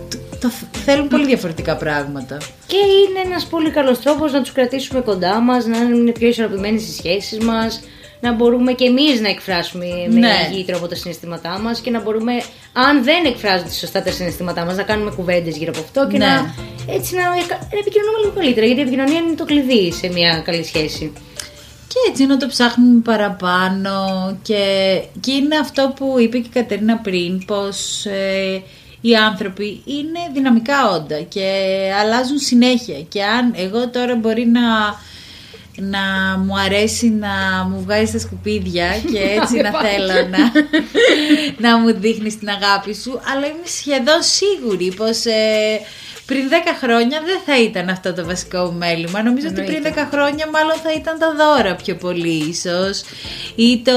το, 0.09 0.17
το 0.39 0.51
θέλουν 0.85 1.07
πολύ 1.07 1.25
διαφορετικά 1.25 1.75
πράγματα. 1.75 2.37
Και 2.67 2.75
είναι 2.77 3.19
ένας 3.31 3.45
πολύ 3.45 3.69
καλός 3.71 3.99
τρόπος 3.99 4.31
να 4.31 4.41
τους 4.41 4.51
κρατήσουμε 4.51 4.99
κοντά 5.01 5.39
μας, 5.39 5.65
να 5.65 5.77
είναι 5.77 6.11
πιο 6.11 6.27
ισορροπημένες 6.27 6.87
οι 6.87 6.91
σχέσεις 6.93 7.39
μας, 7.39 7.81
να 8.21 8.31
μπορούμε 8.33 8.71
και 8.73 8.85
εμείς 8.85 9.21
να 9.21 9.29
εκφράσουμε 9.29 9.85
με 10.09 10.19
Ναι. 10.19 10.47
υγιή 10.51 10.63
τρόπο 10.63 10.87
τα 10.87 10.95
συναισθήματά 10.95 11.59
μας 11.59 11.79
και 11.79 11.89
να 11.89 12.01
μπορούμε, 12.01 12.33
αν 12.73 13.03
δεν 13.03 13.25
εκφράζονται 13.25 13.69
σωστά 13.71 14.01
τα 14.03 14.11
συναισθήματά 14.11 14.65
μας, 14.65 14.75
να 14.75 14.83
κάνουμε 14.83 15.11
κουβέντες 15.15 15.57
γύρω 15.57 15.71
από 15.75 15.81
αυτό 15.83 16.07
και 16.11 16.17
Ναι. 16.17 16.25
να, 16.25 16.53
έτσι 16.93 17.15
να, 17.15 17.21
να 17.21 17.79
επικοινωνούμε 17.81 18.17
λίγο 18.21 18.33
καλύτερα, 18.35 18.65
γιατί 18.65 18.79
η 18.79 18.83
επικοινωνία 18.83 19.19
είναι 19.19 19.35
το 19.35 19.45
κλειδί 19.45 19.91
σε 19.91 20.07
μια 20.07 20.41
καλή 20.45 20.63
σχέση. 20.63 21.13
Και 21.87 21.97
έτσι 22.09 22.25
να 22.25 22.37
το 22.37 22.47
ψάχνουμε 22.47 23.01
παραπάνω 23.01 23.93
και, 24.41 24.63
και 25.19 25.31
είναι 25.31 25.57
αυτό 25.57 25.93
που 25.95 26.15
είπε 26.19 26.37
και 26.37 26.47
η 26.47 26.51
Κατερίνα 26.53 26.97
πριν 26.97 27.45
πως 27.45 28.05
ε, 28.05 28.61
οι 29.01 29.15
άνθρωποι 29.15 29.81
είναι 29.85 30.19
δυναμικά 30.33 30.89
όντα 30.89 31.21
και 31.21 31.49
αλλάζουν 32.01 32.37
συνέχεια 32.37 33.01
και 33.01 33.23
αν 33.23 33.53
εγώ 33.57 33.89
τώρα 33.89 34.15
μπορεί 34.15 34.45
να, 34.47 34.61
να 35.89 36.38
μου 36.45 36.59
αρέσει 36.59 37.09
να 37.09 37.67
μου 37.69 37.81
βγάζει 37.83 38.11
τα 38.11 38.19
σκουπίδια 38.19 38.88
και 39.11 39.19
έτσι 39.41 39.55
να 39.57 39.71
θέλω 39.85 40.27
να, 40.29 40.51
να 41.69 41.77
μου 41.77 41.93
δείχνεις 42.00 42.38
την 42.39 42.50
αγάπη 42.50 42.95
σου. 42.95 43.19
Αλλά 43.33 43.45
είμαι 43.45 43.65
σχεδόν 43.65 44.21
σίγουρη 44.21 44.93
πως 44.97 45.25
ε, 45.25 45.79
πριν 46.25 46.43
10 46.50 46.53
χρόνια 46.83 47.21
δεν 47.25 47.39
θα 47.45 47.61
ήταν 47.61 47.89
αυτό 47.89 48.13
το 48.13 48.25
βασικό 48.25 48.57
μου 48.65 48.77
μέλημα. 48.77 49.23
Νομίζω 49.23 49.47
ότι 49.47 49.61
πριν 49.61 49.83
10 49.85 49.88
χρόνια 50.11 50.50
μάλλον 50.53 50.75
θα 50.83 50.91
ήταν 50.93 51.19
τα 51.19 51.33
δώρα 51.38 51.75
πιο 51.75 51.95
πολύ 51.95 52.45
ίσως. 52.50 53.01
Ή 53.55 53.81
το 53.85 53.93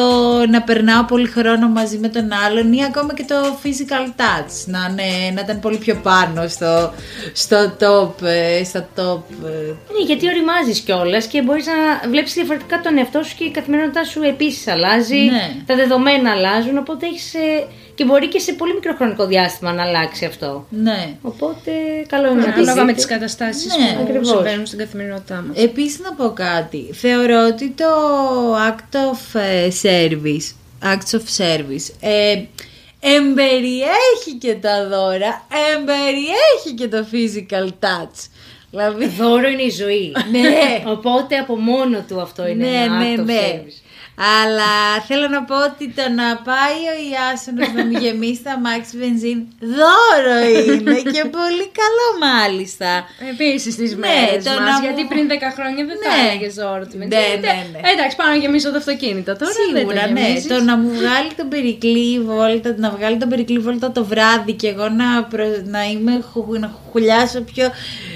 να 0.51 0.63
περνάω 0.63 1.05
πολύ 1.05 1.27
χρόνο 1.29 1.69
μαζί 1.69 1.99
με 1.99 2.09
τον 2.09 2.29
άλλον 2.47 2.73
ή 2.73 2.85
ακόμα 2.85 3.15
και 3.15 3.25
το 3.29 3.35
physical 3.63 4.21
touch. 4.21 4.53
Να, 4.67 4.89
είναι- 4.91 5.31
να 5.35 5.41
ήταν 5.41 5.61
πολύ 5.61 5.77
πιο 5.77 5.95
πάνω 6.03 6.49
στο, 6.49 6.93
στο 7.33 7.77
top, 7.81 8.23
ε, 8.27 8.65
στα 8.65 8.89
top 8.97 9.23
ε, 9.45 9.73
Ναι, 9.93 10.05
γιατί 10.07 10.29
οριμάζεις 10.29 10.81
κιόλας 10.81 11.27
και 11.27 11.43
μπορείς 11.43 11.67
να 11.67 11.74
βλέπεις 12.09 12.33
διαφορετικά 12.35 12.81
τον 12.81 12.99
εαυτό 12.99 13.23
σου 13.23 13.37
και 13.37 13.45
η 13.45 13.51
καθημερινότητά 13.51 14.05
σου 14.05 14.23
επίσης 14.23 14.67
αλλάζει. 14.69 15.17
Ναι. 15.19 15.55
Τα 15.67 15.75
δεδομένα 15.75 16.31
αλλάζουν, 16.31 16.79
οπότε 16.79 17.07
έχεις. 17.07 17.35
και 17.95 18.05
μπορεί 18.05 18.29
και 18.29 18.39
σε 18.39 18.53
πολύ 18.53 18.75
μικρό 18.75 18.95
χρονικό 18.95 19.27
διάστημα 19.27 19.73
να 19.73 19.83
αλλάξει 19.83 20.25
αυτό. 20.25 20.67
ναι. 20.71 21.17
Οπότε 21.23 21.71
καλό 22.09 22.31
είναι 22.31 22.41
να 22.41 22.45
το 22.47 22.51
Ανάλογα 22.53 22.75
με 22.75 22.81
δείτε. 22.81 22.93
τις 22.93 23.07
καταστάσεις 23.07 23.77
Ναι, 23.77 23.93
που 23.97 24.03
ακριβώς. 24.03 24.29
συμβαίνουν 24.29 24.67
στην 24.67 24.79
καθημερινότητά 24.79 25.45
μας. 25.49 25.63
Επίσης 25.63 26.01
να 26.01 26.13
πω 26.15 26.33
κάτι. 26.33 26.91
Θεωρώ 26.93 27.47
ότι 27.47 27.71
το 27.71 27.85
act 28.71 28.97
of 29.11 29.41
ε, 29.41 29.69
service, 29.83 30.53
acts 30.93 31.19
of 31.19 31.23
service, 31.45 31.95
ε, 32.01 32.43
εμπεριέχει 33.01 34.33
και 34.39 34.55
τα 34.55 34.89
δώρα, 34.89 35.47
εμπεριέχει 35.77 36.73
και 36.77 36.89
το 36.89 37.07
physical 37.13 37.69
touch. 37.85 38.29
Δηλαδή, 38.77 39.07
Δώρο 39.07 39.49
είναι 39.49 39.63
η 39.63 39.71
ζωή. 39.71 40.13
ναι, 40.31 40.83
Οπότε 40.87 41.37
από 41.37 41.57
μόνο 41.57 42.05
του 42.09 42.21
αυτό 42.21 42.47
είναι 42.47 42.67
ναι, 42.69 42.77
ένα 42.77 42.99
ναι, 42.99 43.15
act 43.17 43.21
of 43.21 43.25
ναι. 43.25 43.35
service. 43.53 43.79
Αλλά 44.43 44.73
θέλω 45.09 45.29
να 45.29 45.43
πω 45.49 45.57
ότι 45.71 45.85
το 45.99 46.03
να 46.21 46.29
πάει 46.51 46.79
ο 46.95 46.97
Ιάσονος 47.15 47.69
να 47.77 47.83
μου 47.87 47.95
γεμίσει 48.05 48.43
τα 48.49 48.55
μάξι 48.65 48.93
βενζίν 49.03 49.39
δώρο 49.79 50.37
είναι 50.75 50.95
και 51.17 51.25
πολύ 51.39 51.67
καλό 51.81 52.07
μάλιστα. 52.29 52.91
Επίσης 53.33 53.73
στι 53.75 53.87
Ναι, 53.89 53.97
μέρες 54.07 54.45
το 54.45 54.51
μας. 54.51 54.59
να 54.69 54.73
μου- 54.75 54.85
Γιατί 54.87 55.03
πριν 55.13 55.25
10 55.29 55.49
χρόνια 55.57 55.83
δεν 55.91 55.97
θα 56.03 56.09
Ναι. 56.11 56.21
έλεγε 56.25 56.49
ώρα 56.75 56.85
του 56.91 56.97
Ναι, 56.99 57.07
βενζίνη. 57.07 57.41
ναι, 57.47 57.55
ναι. 57.73 57.79
Εντάξει, 57.93 58.15
πάω 58.19 58.29
να 58.35 58.39
γεμίσω 58.43 58.69
το 58.75 58.79
αυτοκίνητο 58.83 59.33
τώρα. 59.41 59.53
Σίγουρα, 59.59 59.75
δεν 59.79 59.87
το 59.89 60.13
ναι. 60.13 60.21
γεμίζεις. 60.27 60.47
Το 60.53 60.59
να 60.71 60.75
μου 60.81 60.89
βγάλει 61.01 61.31
τον 61.41 61.49
περικλή 61.55 62.09
βόλτα, 62.29 62.71
να 62.85 62.89
βγάλει 62.97 63.17
τον 63.23 63.29
περικλή 63.33 63.59
βόλτα 63.67 63.89
το 63.97 64.03
βράδυ 64.13 64.53
και 64.61 64.69
εγώ 64.75 64.87
να, 65.01 65.09
προ- 65.33 65.63
να, 65.75 65.81
είμαι, 65.93 66.15
χου- 66.33 66.59
να 66.65 66.69
χουλιάσω 66.91 67.41
πιο, 67.53 67.67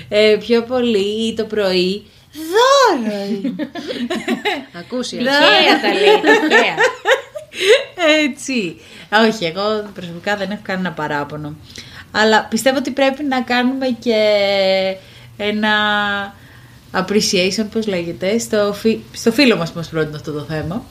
ε, 0.09 0.37
πιο 0.41 0.63
πολύ 0.63 1.27
ή 1.29 1.35
το 1.35 1.45
πρωί. 1.45 2.05
Δώρο 2.33 3.25
είναι. 3.25 3.71
Ακούσει. 4.81 5.17
Ναι. 5.17 5.23
Τυχαία 5.23 5.81
τα 5.81 5.89
λέει, 5.93 6.21
τυχαία. 6.49 6.75
Έτσι. 8.25 8.81
Όχι, 9.29 9.45
εγώ 9.45 9.91
προσωπικά 9.95 10.37
δεν 10.37 10.51
έχω 10.51 10.61
κανένα 10.63 10.93
παράπονο. 10.93 11.57
Αλλά 12.11 12.45
πιστεύω 12.51 12.77
ότι 12.79 12.91
πρέπει 12.91 13.23
να 13.25 13.41
κάνουμε 13.43 13.87
και 13.99 14.15
ένα 15.37 15.71
appreciation, 16.93 17.67
πώς 17.73 17.87
λέγεται, 17.87 18.39
στο, 18.39 18.73
φι- 18.81 19.01
στο 19.13 19.33
φίλο 19.33 19.57
μας 19.57 19.71
που 19.71 19.77
μας 19.79 19.89
πρότεινε 19.89 20.17
αυτό 20.17 20.33
το 20.33 20.41
θέμα. 20.41 20.85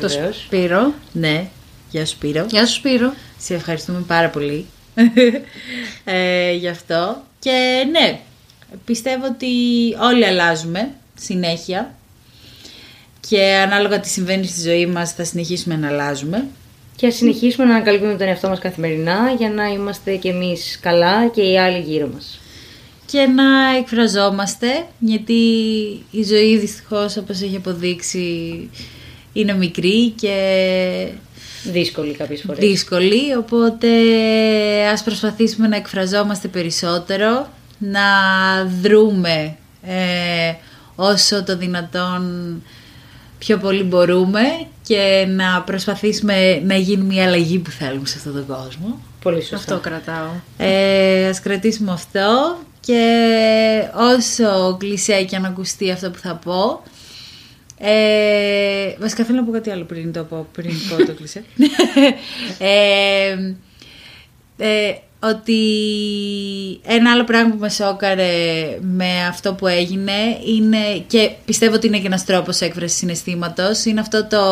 Το 0.00 0.08
Βεβαίως. 0.08 0.36
Σπύρο. 0.36 0.92
Ναι, 1.12 1.48
γεια 1.90 2.06
σου 2.06 2.12
Σπύρο. 2.12 2.46
Γεια 2.48 2.66
σου 2.66 2.74
Σπύρο. 2.74 3.12
Σε 3.38 3.54
ευχαριστούμε 3.54 4.04
πάρα 4.06 4.28
πολύ 4.28 4.66
ε, 6.04 6.52
γι' 6.52 6.68
αυτό. 6.68 7.22
Και 7.40 7.86
ναι, 7.90 8.20
πιστεύω 8.84 9.26
ότι 9.26 9.46
όλοι 10.00 10.26
αλλάζουμε 10.26 10.90
συνέχεια 11.14 11.94
και 13.28 13.42
ανάλογα 13.42 14.00
τι 14.00 14.08
συμβαίνει 14.08 14.46
στη 14.46 14.60
ζωή 14.60 14.86
μας 14.86 15.12
θα 15.12 15.24
συνεχίσουμε 15.24 15.76
να 15.76 15.88
αλλάζουμε. 15.88 16.46
Και 16.96 17.06
ας 17.06 17.14
συνεχίσουμε 17.14 17.66
να 17.66 17.74
ανακαλύπτουμε 17.74 18.16
τον 18.16 18.28
εαυτό 18.28 18.48
μας 18.48 18.58
καθημερινά 18.58 19.34
για 19.38 19.50
να 19.50 19.66
είμαστε 19.66 20.16
κι 20.16 20.28
εμείς 20.28 20.78
καλά 20.80 21.28
και 21.28 21.42
οι 21.42 21.58
άλλοι 21.58 21.80
γύρω 21.80 22.10
μας. 22.14 22.40
Και 23.06 23.26
να 23.26 23.76
εκφραζόμαστε, 23.76 24.86
γιατί 24.98 25.32
η 26.10 26.22
ζωή 26.24 26.58
δυστυχώς 26.58 27.16
όπως 27.16 27.40
έχει 27.40 27.56
αποδείξει 27.56 28.68
είναι 29.32 29.54
μικρή 29.54 30.08
και 30.08 30.34
Δύσκολοι 31.62 32.12
κάποιες 32.12 32.42
φορές. 32.46 32.68
δύσκολη, 32.68 33.34
οπότε 33.38 33.88
ας 34.92 35.02
προσπαθήσουμε 35.02 35.68
να 35.68 35.76
εκφραζόμαστε 35.76 36.48
περισσότερο, 36.48 37.48
να 37.78 38.00
δρούμε 38.82 39.56
ε, 39.82 40.52
όσο 40.94 41.44
το 41.44 41.56
δυνατόν 41.56 42.62
πιο 43.38 43.58
πολύ 43.58 43.82
μπορούμε 43.82 44.40
και 44.82 45.26
να 45.28 45.62
προσπαθήσουμε 45.62 46.60
να 46.64 46.74
γίνει 46.74 47.02
μια 47.04 47.24
αλλαγή 47.24 47.58
που 47.58 47.70
θέλουμε 47.70 48.06
σε 48.06 48.14
αυτόν 48.18 48.32
τον 48.32 48.46
κόσμο. 48.46 49.00
Πολύ 49.22 49.40
σωστά. 49.40 49.56
Αυτό 49.56 49.78
κρατάω. 49.78 50.30
Ε, 50.56 51.28
ας 51.28 51.40
κρατήσουμε 51.40 51.92
αυτό 51.92 52.58
και 52.80 53.02
όσο 53.94 54.76
κλεισέ 54.78 55.22
και 55.22 55.36
αν 55.36 55.44
ακουστεί 55.44 55.90
αυτό 55.90 56.10
που 56.10 56.18
θα 56.18 56.34
πω 56.34 56.82
ε, 57.82 58.94
βασικά 58.98 59.24
θέλω 59.24 59.38
να 59.38 59.44
πω 59.44 59.50
κάτι 59.52 59.70
άλλο 59.70 59.84
πριν 59.84 60.12
το 60.12 60.24
πω, 60.24 60.46
πριν 60.52 60.72
πω 60.88 61.04
το 61.04 61.12
κλεισέ 61.12 61.44
ε, 62.58 63.54
ε, 64.56 64.94
ότι 65.20 65.60
ένα 66.86 67.10
άλλο 67.10 67.24
πράγμα 67.24 67.50
που 67.50 67.58
με 67.58 67.68
σόκαρε 67.68 68.32
με 68.80 69.26
αυτό 69.28 69.54
που 69.54 69.66
έγινε 69.66 70.12
είναι 70.46 71.04
και 71.06 71.30
πιστεύω 71.44 71.74
ότι 71.74 71.86
είναι 71.86 71.98
και 71.98 72.06
ένας 72.06 72.24
τρόπος 72.24 72.60
έκφρασης 72.60 72.98
συναισθήματος 72.98 73.84
είναι 73.84 74.00
αυτό 74.00 74.26
το 74.26 74.42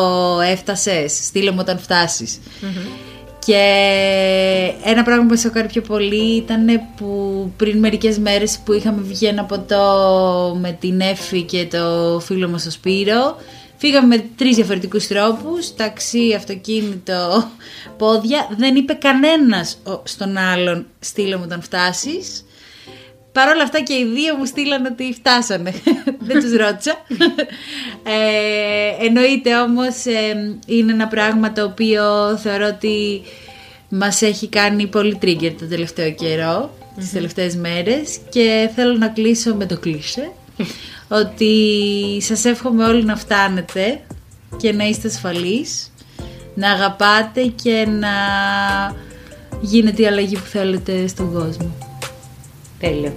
έφτασες, 0.41 1.25
στείλε 1.25 1.51
μου 1.51 1.57
όταν 1.59 1.79
φτάσεις 1.79 2.39
και 3.45 3.63
ένα 4.83 5.03
πράγμα 5.03 5.23
που 5.23 5.29
με 5.29 5.37
σοκάρει 5.37 5.67
πιο 5.67 5.81
πολύ 5.81 6.35
ήταν 6.35 6.65
που 6.97 7.51
πριν 7.57 7.79
μερικές 7.79 8.17
μέρες 8.17 8.59
που 8.65 8.73
είχαμε 8.73 9.01
βγει 9.01 9.25
ένα 9.25 9.43
ποτό 9.43 10.57
με 10.61 10.77
την 10.79 11.01
Εφη 11.01 11.41
και 11.41 11.65
το 11.71 12.19
φίλο 12.19 12.47
μας 12.49 12.63
το 12.63 12.71
Σπύρο 12.71 13.35
Φύγαμε 13.81 14.15
με 14.15 14.25
τρεις 14.35 14.55
διαφορετικούς 14.55 15.07
τρόπους, 15.07 15.75
ταξί, 15.75 16.33
αυτοκίνητο, 16.33 17.47
πόδια. 17.97 18.47
Δεν 18.57 18.75
είπε 18.75 18.93
κανένας 18.93 19.77
ο- 19.83 20.01
στον 20.03 20.37
άλλον 20.37 20.85
στείλε 20.99 21.35
μου 21.35 21.41
όταν 21.45 21.61
φτάσεις. 21.61 22.45
Παρ' 23.39 23.49
όλα 23.49 23.63
αυτά 23.63 23.81
και 23.81 23.93
οι 23.93 24.05
δύο 24.05 24.35
μου 24.35 24.45
στείλαν 24.45 24.85
ότι 24.85 25.13
φτάσανε. 25.13 25.73
Δεν 26.27 26.41
τους 26.41 26.51
ρώτησα. 26.51 27.05
Ε, 28.03 29.05
εννοείται 29.05 29.57
όμως 29.57 30.05
ε, 30.05 30.57
είναι 30.65 30.91
ένα 30.91 31.07
πράγμα 31.07 31.51
το 31.51 31.63
οποίο 31.63 32.37
θεωρώ 32.37 32.67
ότι 32.67 33.21
μας 33.89 34.21
έχει 34.21 34.47
κάνει 34.47 34.87
πολύ 34.87 35.17
trigger 35.21 35.53
το 35.59 35.65
τελευταίο 35.65 36.11
καιρό, 36.11 36.73
τις 36.97 37.11
τελευταίες 37.11 37.55
μέρες 37.55 38.19
και 38.29 38.69
θέλω 38.75 38.93
να 38.93 39.07
κλείσω 39.07 39.55
με 39.55 39.65
το 39.65 39.77
κλίσε 39.77 40.31
ότι 41.21 41.53
σας 42.21 42.45
εύχομαι 42.45 42.85
όλοι 42.85 43.03
να 43.03 43.15
φτάνετε 43.15 44.01
και 44.57 44.71
να 44.71 44.83
είστε 44.83 45.07
ασφαλείς, 45.07 45.91
να 46.53 46.71
αγαπάτε 46.71 47.45
και 47.45 47.87
να 47.89 48.09
γίνεται 49.61 50.01
η 50.01 50.07
αλλαγή 50.07 50.35
που 50.35 50.47
θέλετε 50.47 51.07
στον 51.07 51.33
κόσμο. 51.33 51.88
Τέλεια. 52.79 53.13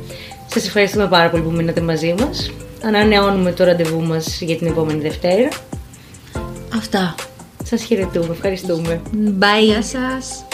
Σας 0.46 0.66
ευχαριστούμε 0.66 1.08
πάρα 1.08 1.30
πολύ 1.30 1.42
που 1.42 1.50
μείνατε 1.50 1.80
μαζί 1.80 2.14
μας. 2.18 2.50
Ανανεώνουμε 2.82 3.52
το 3.52 3.64
ραντεβού 3.64 4.00
μας 4.02 4.40
για 4.40 4.56
την 4.56 4.66
επόμενη 4.66 5.00
Δευτέρα. 5.00 5.48
Αυτά. 6.74 7.14
Σας 7.64 7.82
χαιρετούμε. 7.82 8.28
Ευχαριστούμε. 8.30 9.00
Bye. 9.38 9.64
Γεια 9.64 9.82
σας. 9.82 10.44